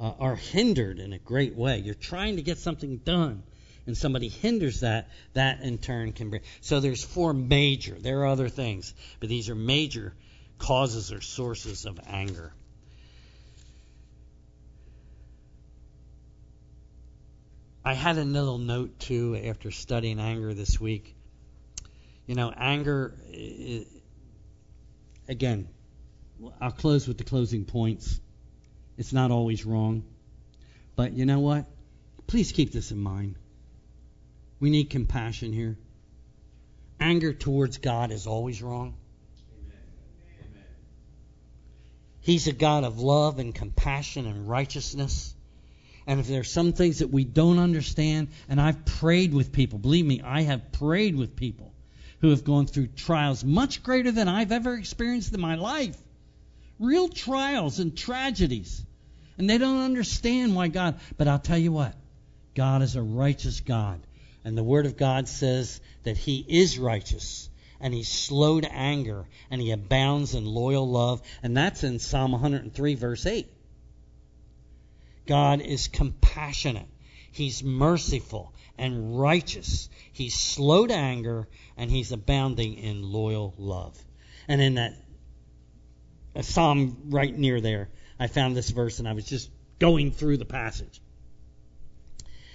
uh, 0.00 0.12
are 0.18 0.36
hindered 0.36 0.98
in 0.98 1.12
a 1.12 1.18
great 1.18 1.56
way. 1.56 1.78
You're 1.78 1.94
trying 1.94 2.36
to 2.36 2.42
get 2.42 2.58
something 2.58 2.98
done 2.98 3.42
and 3.88 3.96
somebody 3.96 4.28
hinders 4.28 4.80
that, 4.80 5.08
that 5.32 5.62
in 5.62 5.78
turn 5.78 6.12
can 6.12 6.28
bring. 6.28 6.42
So 6.60 6.78
there's 6.78 7.02
four 7.02 7.32
major. 7.32 7.96
There 7.98 8.20
are 8.20 8.26
other 8.26 8.50
things, 8.50 8.92
but 9.18 9.30
these 9.30 9.48
are 9.48 9.54
major 9.54 10.14
causes 10.58 11.10
or 11.10 11.22
sources 11.22 11.86
of 11.86 11.98
anger. 12.06 12.52
I 17.82 17.94
had 17.94 18.18
a 18.18 18.24
little 18.24 18.58
note 18.58 18.98
too 18.98 19.40
after 19.42 19.70
studying 19.70 20.20
anger 20.20 20.52
this 20.52 20.78
week. 20.78 21.16
You 22.26 22.34
know, 22.34 22.52
anger, 22.54 23.14
again, 25.26 25.66
I'll 26.60 26.72
close 26.72 27.08
with 27.08 27.16
the 27.16 27.24
closing 27.24 27.64
points. 27.64 28.20
It's 28.98 29.14
not 29.14 29.30
always 29.30 29.64
wrong. 29.64 30.04
But 30.94 31.14
you 31.14 31.24
know 31.24 31.38
what? 31.38 31.64
Please 32.26 32.52
keep 32.52 32.70
this 32.70 32.92
in 32.92 32.98
mind. 32.98 33.36
We 34.60 34.70
need 34.70 34.90
compassion 34.90 35.52
here. 35.52 35.76
Anger 37.00 37.32
towards 37.32 37.78
God 37.78 38.10
is 38.10 38.26
always 38.26 38.62
wrong. 38.62 38.94
He's 42.20 42.46
a 42.46 42.52
God 42.52 42.84
of 42.84 42.98
love 42.98 43.38
and 43.38 43.54
compassion 43.54 44.26
and 44.26 44.48
righteousness. 44.48 45.34
And 46.06 46.20
if 46.20 46.26
there's 46.26 46.50
some 46.50 46.72
things 46.72 46.98
that 46.98 47.10
we 47.10 47.24
don't 47.24 47.58
understand, 47.58 48.28
and 48.48 48.60
I've 48.60 48.84
prayed 48.84 49.32
with 49.32 49.52
people, 49.52 49.78
believe 49.78 50.04
me, 50.04 50.20
I 50.22 50.42
have 50.42 50.72
prayed 50.72 51.14
with 51.16 51.36
people 51.36 51.72
who 52.20 52.30
have 52.30 52.44
gone 52.44 52.66
through 52.66 52.88
trials 52.88 53.44
much 53.44 53.82
greater 53.82 54.10
than 54.10 54.28
I've 54.28 54.52
ever 54.52 54.74
experienced 54.74 55.32
in 55.32 55.40
my 55.40 55.54
life. 55.54 55.96
Real 56.78 57.08
trials 57.08 57.78
and 57.78 57.96
tragedies. 57.96 58.84
And 59.36 59.48
they 59.48 59.58
don't 59.58 59.84
understand 59.84 60.56
why 60.56 60.68
God. 60.68 60.98
But 61.16 61.28
I'll 61.28 61.38
tell 61.38 61.58
you 61.58 61.72
what, 61.72 61.94
God 62.54 62.82
is 62.82 62.96
a 62.96 63.02
righteous 63.02 63.60
God. 63.60 64.00
And 64.48 64.56
the 64.56 64.64
Word 64.64 64.86
of 64.86 64.96
God 64.96 65.28
says 65.28 65.78
that 66.04 66.16
He 66.16 66.42
is 66.48 66.78
righteous 66.78 67.50
and 67.80 67.92
He's 67.92 68.08
slow 68.08 68.58
to 68.62 68.72
anger 68.72 69.26
and 69.50 69.60
He 69.60 69.72
abounds 69.72 70.34
in 70.34 70.46
loyal 70.46 70.88
love. 70.88 71.20
And 71.42 71.54
that's 71.54 71.84
in 71.84 71.98
Psalm 71.98 72.32
103, 72.32 72.94
verse 72.94 73.26
8. 73.26 73.46
God 75.26 75.60
is 75.60 75.88
compassionate. 75.88 76.88
He's 77.30 77.62
merciful 77.62 78.54
and 78.78 79.20
righteous. 79.20 79.90
He's 80.14 80.34
slow 80.34 80.86
to 80.86 80.94
anger 80.94 81.46
and 81.76 81.90
he's 81.90 82.10
abounding 82.10 82.78
in 82.78 83.02
loyal 83.02 83.52
love. 83.58 84.02
And 84.48 84.62
in 84.62 84.76
that 84.76 84.94
psalm 86.40 87.10
right 87.10 87.36
near 87.36 87.60
there, 87.60 87.90
I 88.18 88.28
found 88.28 88.56
this 88.56 88.70
verse 88.70 88.98
and 88.98 89.06
I 89.06 89.12
was 89.12 89.26
just 89.26 89.50
going 89.78 90.10
through 90.10 90.38
the 90.38 90.46
passage. 90.46 91.02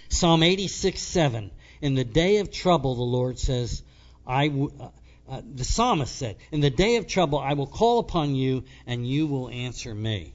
Psalm 0.09 0.41
86 0.41 0.99
7. 0.99 1.51
In 1.83 1.95
the 1.95 2.05
day 2.05 2.37
of 2.37 2.49
trouble, 2.49 2.95
the 2.95 3.01
Lord 3.01 3.37
says, 3.37 3.83
I 4.25 4.47
w- 4.47 4.71
uh, 4.79 4.87
uh, 5.27 5.41
the 5.53 5.65
psalmist 5.65 6.15
said, 6.15 6.37
In 6.49 6.61
the 6.61 6.69
day 6.69 6.95
of 6.95 7.07
trouble, 7.07 7.39
I 7.39 7.55
will 7.55 7.67
call 7.67 7.99
upon 7.99 8.35
you, 8.35 8.63
and 8.87 9.05
you 9.05 9.27
will 9.27 9.49
answer 9.49 9.93
me. 9.93 10.33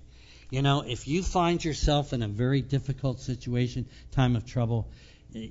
You 0.50 0.60
know, 0.60 0.84
if 0.86 1.08
you 1.08 1.22
find 1.22 1.64
yourself 1.64 2.12
in 2.12 2.22
a 2.22 2.28
very 2.28 2.60
difficult 2.60 3.20
situation, 3.20 3.88
time 4.10 4.36
of 4.36 4.44
trouble, 4.44 4.90
eh, 5.34 5.48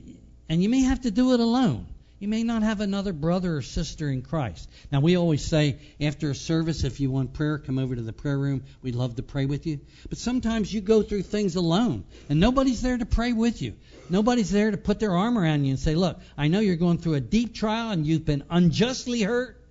and 0.48 0.62
you 0.62 0.70
may 0.70 0.82
have 0.82 1.02
to 1.02 1.10
do 1.10 1.34
it 1.34 1.40
alone. 1.40 1.88
You 2.20 2.28
may 2.28 2.42
not 2.42 2.64
have 2.64 2.82
another 2.82 3.14
brother 3.14 3.58
or 3.58 3.62
sister 3.62 4.10
in 4.10 4.24
Christ. 4.24 4.68
Now, 4.92 5.02
we 5.02 5.18
always 5.18 5.46
say 5.46 5.78
after 6.02 6.32
a 6.32 6.36
service, 6.36 6.84
if 6.84 7.00
you 7.00 7.12
want 7.12 7.34
prayer, 7.34 7.60
come 7.60 7.78
over 7.78 7.96
to 7.96 8.02
the 8.02 8.14
prayer 8.14 8.40
room. 8.40 8.64
We'd 8.82 8.96
love 8.96 9.18
to 9.18 9.24
pray 9.24 9.46
with 9.46 9.68
you. 9.68 9.82
But 10.10 10.18
sometimes 10.18 10.74
you 10.74 10.82
go 10.82 11.04
through 11.04 11.22
things 11.22 11.56
alone, 11.56 12.06
and 12.28 12.40
nobody's 12.40 12.82
there 12.82 12.98
to 12.98 13.06
pray 13.06 13.34
with 13.34 13.62
you. 13.62 13.76
Nobody's 14.10 14.50
there 14.50 14.72
to 14.72 14.78
put 14.78 15.00
their 15.00 15.16
arm 15.16 15.38
around 15.38 15.66
you 15.66 15.72
and 15.72 15.80
say, 15.80 15.94
Look, 15.94 16.20
I 16.36 16.48
know 16.48 16.60
you're 16.60 16.76
going 16.76 16.98
through 16.98 17.16
a 17.16 17.20
deep 17.20 17.54
trial 17.54 17.92
and 17.92 18.08
you've 18.08 18.26
been 18.26 18.44
unjustly 18.50 19.22
hurt. 19.22 19.62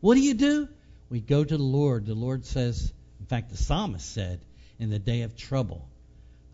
What 0.00 0.14
do 0.14 0.20
you 0.20 0.34
do? 0.34 0.68
We 1.08 1.20
go 1.20 1.42
to 1.42 1.56
the 1.56 1.62
Lord. 1.62 2.04
The 2.04 2.14
Lord 2.14 2.44
says, 2.44 2.92
in 3.18 3.26
fact, 3.26 3.50
the 3.50 3.56
psalmist 3.56 4.12
said, 4.12 4.40
In 4.78 4.90
the 4.90 4.98
day 4.98 5.22
of 5.22 5.36
trouble, 5.36 5.88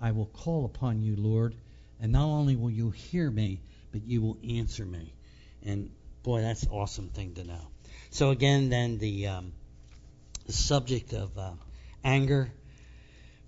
I 0.01 0.12
will 0.12 0.26
call 0.26 0.64
upon 0.64 1.03
you, 1.03 1.16
Lord, 1.16 1.57
and 2.01 2.12
not 2.12 2.26
only 2.26 2.55
will 2.55 2.70
you 2.70 2.91
hear 2.91 3.28
me, 3.28 3.61
but 3.91 4.05
you 4.07 4.22
will 4.22 4.37
answer 4.49 4.85
me. 4.85 5.12
And 5.65 5.91
boy, 6.23 6.43
that's 6.43 6.65
an 6.65 6.71
awesome 6.71 7.09
thing 7.09 7.35
to 7.35 7.45
know. 7.45 7.69
So 8.11 8.31
again, 8.31 8.69
then 8.69 8.99
the, 8.99 9.29
um, 9.29 9.53
the 10.47 10.53
subject 10.53 11.12
of 11.12 11.37
uh, 11.39 11.53
anger. 12.05 12.53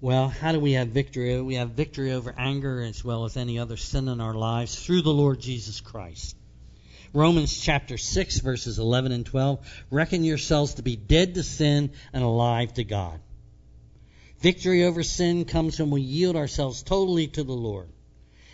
Well, 0.00 0.28
how 0.28 0.52
do 0.52 0.60
we 0.60 0.72
have 0.72 0.88
victory? 0.88 1.40
We 1.40 1.54
have 1.54 1.70
victory 1.70 2.12
over 2.12 2.34
anger 2.36 2.80
as 2.80 3.04
well 3.04 3.24
as 3.24 3.36
any 3.36 3.58
other 3.58 3.76
sin 3.76 4.08
in 4.08 4.20
our 4.20 4.34
lives 4.34 4.74
through 4.74 5.02
the 5.02 5.12
Lord 5.12 5.40
Jesus 5.40 5.80
Christ. 5.80 6.36
Romans 7.12 7.58
chapter 7.58 7.96
6, 7.96 8.40
verses 8.40 8.78
11 8.78 9.12
and 9.12 9.24
12. 9.24 9.84
Reckon 9.90 10.24
yourselves 10.24 10.74
to 10.74 10.82
be 10.82 10.96
dead 10.96 11.34
to 11.34 11.42
sin 11.42 11.92
and 12.12 12.22
alive 12.22 12.74
to 12.74 12.84
God. 12.84 13.20
Victory 14.40 14.84
over 14.84 15.02
sin 15.02 15.44
comes 15.44 15.78
when 15.78 15.90
we 15.90 16.02
yield 16.02 16.36
ourselves 16.36 16.82
totally 16.82 17.26
to 17.28 17.42
the 17.42 17.52
Lord 17.52 17.88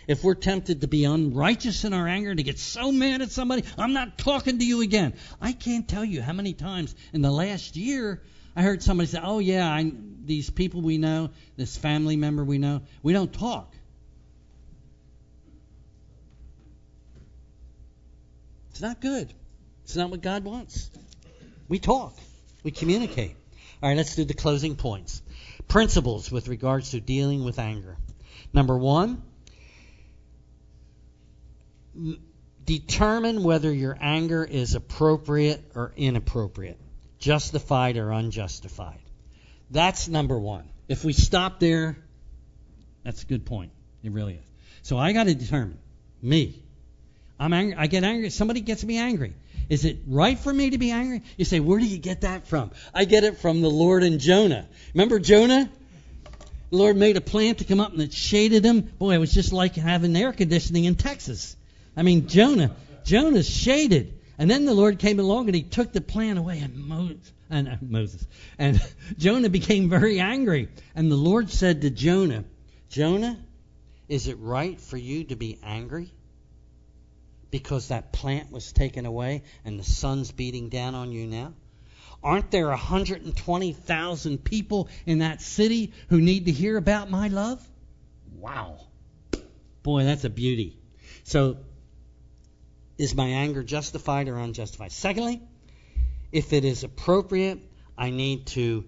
if 0.07 0.23
we're 0.23 0.35
tempted 0.35 0.81
to 0.81 0.87
be 0.87 1.05
unrighteous 1.05 1.83
in 1.85 1.93
our 1.93 2.07
anger, 2.07 2.31
and 2.31 2.37
to 2.37 2.43
get 2.43 2.59
so 2.59 2.91
mad 2.91 3.21
at 3.21 3.31
somebody, 3.31 3.63
I'm 3.77 3.93
not 3.93 4.17
talking 4.17 4.59
to 4.59 4.65
you 4.65 4.81
again. 4.81 5.13
I 5.41 5.53
can't 5.53 5.87
tell 5.87 6.05
you 6.05 6.21
how 6.21 6.33
many 6.33 6.53
times 6.53 6.95
in 7.13 7.21
the 7.21 7.31
last 7.31 7.75
year 7.75 8.21
I 8.55 8.61
heard 8.61 8.83
somebody 8.83 9.07
say, 9.07 9.19
"Oh 9.23 9.39
yeah, 9.39 9.67
I, 9.67 9.91
these 10.25 10.49
people 10.49 10.81
we 10.81 10.97
know, 10.97 11.31
this 11.55 11.77
family 11.77 12.15
member 12.15 12.43
we 12.43 12.57
know, 12.57 12.81
we 13.01 13.13
don't 13.13 13.31
talk." 13.31 13.73
It's 18.71 18.81
not 18.81 18.99
good. 19.01 19.31
It's 19.83 19.95
not 19.95 20.09
what 20.09 20.21
God 20.21 20.43
wants. 20.43 20.89
We 21.67 21.79
talk. 21.79 22.17
We 22.63 22.71
communicate. 22.71 23.35
All 23.81 23.89
right, 23.89 23.97
let's 23.97 24.15
do 24.15 24.23
the 24.23 24.33
closing 24.33 24.75
points. 24.75 25.21
Principles 25.67 26.31
with 26.31 26.47
regards 26.47 26.91
to 26.91 26.99
dealing 26.99 27.43
with 27.43 27.59
anger. 27.59 27.97
Number 28.53 28.77
one, 28.77 29.21
determine 32.65 33.43
whether 33.43 33.71
your 33.71 33.97
anger 33.99 34.43
is 34.43 34.75
appropriate 34.75 35.63
or 35.75 35.93
inappropriate, 35.95 36.79
justified 37.19 37.97
or 37.97 38.11
unjustified. 38.11 38.99
That's 39.71 40.07
number 40.07 40.37
one. 40.37 40.69
If 40.87 41.03
we 41.03 41.13
stop 41.13 41.59
there, 41.59 41.97
that's 43.03 43.23
a 43.23 43.25
good 43.25 43.45
point. 43.45 43.71
It 44.03 44.11
really 44.11 44.35
is. 44.35 44.45
So 44.81 44.97
I 44.97 45.13
got 45.13 45.25
to 45.25 45.33
determine 45.33 45.77
me. 46.21 46.61
I'm 47.39 47.53
angry. 47.53 47.75
I 47.77 47.87
get 47.87 48.03
angry. 48.03 48.29
Somebody 48.29 48.61
gets 48.61 48.83
me 48.83 48.97
angry. 48.97 49.33
Is 49.69 49.85
it 49.85 49.97
right 50.07 50.37
for 50.37 50.53
me 50.53 50.71
to 50.71 50.77
be 50.77 50.91
angry? 50.91 51.23
You 51.37 51.45
say, 51.45 51.59
where 51.59 51.79
do 51.79 51.85
you 51.85 51.97
get 51.97 52.21
that 52.21 52.47
from? 52.47 52.71
I 52.93 53.05
get 53.05 53.23
it 53.23 53.37
from 53.37 53.61
the 53.61 53.69
Lord 53.69 54.03
and 54.03 54.19
Jonah. 54.19 54.67
Remember 54.93 55.19
Jonah? 55.19 55.69
The 56.69 56.77
Lord 56.77 56.97
made 56.97 57.17
a 57.17 57.21
plant 57.21 57.59
to 57.59 57.65
come 57.65 57.79
up 57.79 57.93
and 57.93 58.01
it 58.01 58.13
shaded 58.13 58.65
him. 58.65 58.81
Boy, 58.81 59.11
it 59.11 59.19
was 59.19 59.33
just 59.33 59.53
like 59.53 59.75
having 59.75 60.15
air 60.15 60.33
conditioning 60.33 60.85
in 60.85 60.95
Texas. 60.95 61.55
I 61.95 62.03
mean, 62.03 62.27
Jonah, 62.27 62.75
Jonah's 63.03 63.49
shaded. 63.49 64.19
And 64.37 64.49
then 64.49 64.65
the 64.65 64.73
Lord 64.73 64.99
came 64.99 65.19
along 65.19 65.47
and 65.47 65.55
he 65.55 65.63
took 65.63 65.93
the 65.93 66.01
plan 66.01 66.37
away 66.37 66.59
and 66.59 66.75
Moses, 66.75 67.31
and 67.49 67.69
uh, 67.69 67.75
Moses 67.81 68.25
and 68.57 68.81
Jonah 69.17 69.49
became 69.49 69.89
very 69.89 70.19
angry. 70.19 70.69
And 70.95 71.11
the 71.11 71.15
Lord 71.15 71.51
said 71.51 71.81
to 71.81 71.89
Jonah, 71.91 72.43
Jonah, 72.89 73.37
is 74.09 74.27
it 74.27 74.37
right 74.39 74.79
for 74.81 74.97
you 74.97 75.25
to 75.25 75.35
be 75.35 75.59
angry? 75.63 76.11
Because 77.51 77.89
that 77.89 78.11
plant 78.11 78.51
was 78.51 78.71
taken 78.71 79.05
away 79.05 79.43
and 79.63 79.79
the 79.79 79.83
sun's 79.83 80.31
beating 80.31 80.69
down 80.69 80.95
on 80.95 81.11
you 81.11 81.27
now? 81.27 81.53
Aren't 82.23 82.51
there 82.51 82.69
120,000 82.69 84.43
people 84.43 84.89
in 85.05 85.19
that 85.19 85.41
city 85.41 85.93
who 86.09 86.19
need 86.19 86.45
to 86.45 86.51
hear 86.51 86.77
about 86.77 87.11
my 87.11 87.27
love? 87.27 87.65
Wow. 88.35 88.79
Boy, 89.83 90.05
that's 90.05 90.23
a 90.23 90.29
beauty. 90.29 90.79
So 91.23 91.57
is 92.97 93.15
my 93.15 93.27
anger 93.27 93.63
justified 93.63 94.27
or 94.27 94.37
unjustified? 94.37 94.91
Secondly, 94.91 95.41
if 96.31 96.53
it 96.53 96.65
is 96.65 96.83
appropriate, 96.83 97.59
I 97.97 98.09
need 98.09 98.47
to 98.47 98.85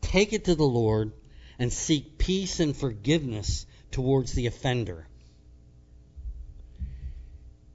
take 0.00 0.32
it 0.32 0.44
to 0.46 0.54
the 0.54 0.64
Lord 0.64 1.12
and 1.58 1.72
seek 1.72 2.18
peace 2.18 2.60
and 2.60 2.76
forgiveness 2.76 3.66
towards 3.90 4.32
the 4.32 4.46
offender. 4.46 5.06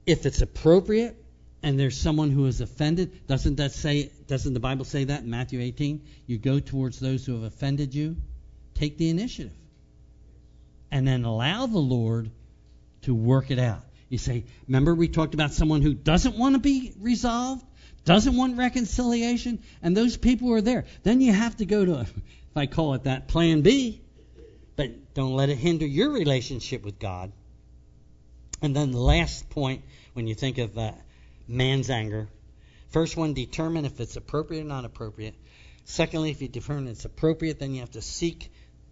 If 0.06 0.26
it's 0.26 0.42
appropriate 0.42 1.16
and 1.62 1.78
there's 1.78 1.96
someone 1.96 2.30
who 2.30 2.46
is 2.46 2.60
offended, 2.60 3.26
doesn't 3.26 3.56
that 3.56 3.72
say 3.72 4.10
doesn't 4.26 4.54
the 4.54 4.60
Bible 4.60 4.84
say 4.84 5.04
that 5.04 5.22
in 5.22 5.30
Matthew 5.30 5.60
18? 5.60 6.02
You 6.26 6.38
go 6.38 6.60
towards 6.60 6.98
those 7.00 7.24
who 7.24 7.34
have 7.34 7.42
offended 7.42 7.94
you, 7.94 8.16
take 8.74 8.98
the 8.98 9.10
initiative. 9.10 9.52
And 10.90 11.06
then 11.06 11.24
allow 11.24 11.66
the 11.66 11.78
Lord 11.78 12.30
to 13.02 13.14
work 13.14 13.50
it 13.50 13.58
out. 13.58 13.84
You 14.10 14.18
say, 14.18 14.44
remember 14.66 14.94
we 14.94 15.08
talked 15.08 15.34
about 15.34 15.52
someone 15.52 15.82
who 15.82 15.94
doesn't 15.94 16.36
want 16.36 16.56
to 16.56 16.58
be 16.58 16.92
resolved, 17.00 17.64
doesn't 18.04 18.36
want 18.36 18.58
reconciliation, 18.58 19.62
and 19.82 19.96
those 19.96 20.16
people 20.16 20.52
are 20.52 20.60
there. 20.60 20.84
Then 21.04 21.20
you 21.20 21.32
have 21.32 21.56
to 21.58 21.64
go 21.64 21.84
to, 21.84 22.00
if 22.00 22.56
I 22.56 22.66
call 22.66 22.94
it 22.94 23.04
that, 23.04 23.28
plan 23.28 23.62
B. 23.62 24.02
But 24.74 25.14
don't 25.14 25.34
let 25.34 25.48
it 25.48 25.56
hinder 25.56 25.86
your 25.86 26.10
relationship 26.10 26.84
with 26.84 26.98
God. 26.98 27.30
And 28.60 28.74
then 28.74 28.90
the 28.90 28.98
last 28.98 29.48
point, 29.48 29.84
when 30.14 30.26
you 30.26 30.34
think 30.34 30.58
of 30.58 30.76
uh, 30.76 30.92
man's 31.46 31.88
anger, 31.88 32.28
first 32.88 33.16
one, 33.16 33.32
determine 33.32 33.84
if 33.84 34.00
it's 34.00 34.16
appropriate 34.16 34.62
or 34.62 34.68
not 34.68 34.84
appropriate. 34.84 35.36
Secondly, 35.84 36.30
if 36.30 36.42
you 36.42 36.48
determine 36.48 36.88
it's 36.88 37.04
appropriate, 37.04 37.60
then 37.60 37.74
you 37.74 37.80
have 37.80 37.92
to 37.92 38.02
seek 38.02 38.50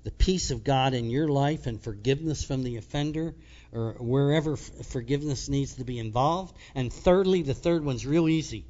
the 0.09 0.13
peace 0.13 0.51
of 0.51 0.65
God 0.65 0.95
in 0.95 1.11
your 1.11 1.29
life 1.29 1.67
and 1.67 1.83
forgiveness 1.83 2.43
from 2.43 2.63
the 2.63 2.77
offender 2.77 3.35
or 3.73 3.93
wherever 4.01 4.57
forgiveness 4.57 5.51
needs 5.51 5.75
to 5.75 5.85
be 5.85 5.99
involved. 5.99 6.57
And 6.75 6.91
thirdly, 6.91 7.43
the 7.43 7.53
third 7.53 7.85
one's 7.85 8.07
real 8.07 8.27
easy. 8.27 8.65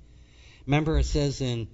Remember, 0.66 0.98
it 0.98 1.04
says 1.04 1.40
in 1.40 1.68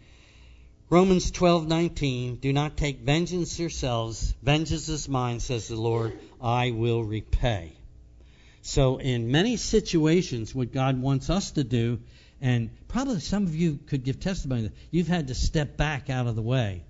Romans 0.91 1.31
12:19, 1.31 2.43
"Do 2.43 2.53
not 2.53 2.77
take 2.77 2.99
vengeance 3.01 3.59
yourselves; 3.59 4.35
vengeance 4.43 4.91
is 4.91 5.09
mine," 5.09 5.41
says 5.41 5.69
the 5.69 5.77
Lord. 5.77 6.13
"I 6.43 6.73
will 6.73 7.03
repay." 7.03 7.73
So, 8.61 8.99
in 8.99 9.31
many 9.31 9.57
situations, 9.57 10.55
what 10.55 10.73
God 10.73 11.01
wants 11.01 11.31
us 11.31 11.53
to 11.53 11.65
do, 11.65 12.01
and 12.39 12.69
probably 12.87 13.21
some 13.21 13.45
of 13.45 13.57
you 13.57 13.79
could 13.87 14.05
give 14.05 14.21
testimony 14.21 14.65
that 14.65 14.73
you've 14.91 15.09
had 15.09 15.29
to 15.29 15.35
step 15.35 15.79
back 15.79 16.11
out 16.11 16.27
of 16.27 16.37
the 16.37 16.43
way 16.43 16.83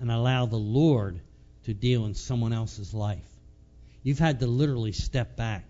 and 0.00 0.10
allow 0.10 0.46
the 0.46 0.56
Lord 0.56 1.20
to 1.68 1.74
deal 1.74 2.06
in 2.06 2.14
someone 2.14 2.54
else's 2.54 2.94
life. 2.94 3.28
You've 4.02 4.18
had 4.18 4.40
to 4.40 4.46
literally 4.46 4.92
step 4.92 5.36
back. 5.36 5.66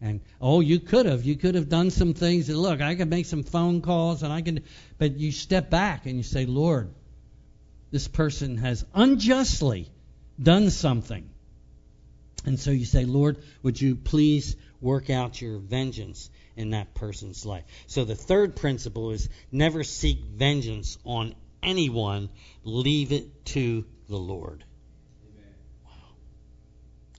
And 0.00 0.20
oh, 0.40 0.60
you 0.60 0.78
could 0.78 1.06
have, 1.06 1.24
you 1.24 1.34
could 1.34 1.56
have 1.56 1.68
done 1.68 1.90
some 1.90 2.14
things. 2.14 2.46
That, 2.46 2.56
look, 2.56 2.80
I 2.80 2.94
can 2.94 3.08
make 3.08 3.26
some 3.26 3.42
phone 3.42 3.80
calls, 3.80 4.22
and 4.22 4.32
I 4.32 4.42
can, 4.42 4.62
but 4.98 5.16
you 5.16 5.32
step 5.32 5.68
back 5.68 6.06
and 6.06 6.16
you 6.16 6.22
say, 6.22 6.46
Lord, 6.46 6.94
this 7.90 8.06
person 8.06 8.58
has 8.58 8.84
unjustly 8.94 9.90
done 10.40 10.70
something. 10.70 11.28
And 12.44 12.60
so 12.60 12.70
you 12.70 12.84
say, 12.84 13.04
Lord, 13.04 13.38
would 13.64 13.80
you 13.80 13.96
please 13.96 14.54
work 14.80 15.10
out 15.10 15.42
your 15.42 15.58
vengeance 15.58 16.30
in 16.54 16.70
that 16.70 16.94
person's 16.94 17.44
life? 17.44 17.64
So 17.88 18.04
the 18.04 18.14
third 18.14 18.54
principle 18.54 19.10
is 19.10 19.28
never 19.50 19.82
seek 19.82 20.20
vengeance 20.20 20.98
on 21.04 21.34
anyone, 21.64 22.28
leave 22.62 23.10
it 23.10 23.44
to 23.46 23.84
the 24.08 24.18
Lord. 24.18 24.62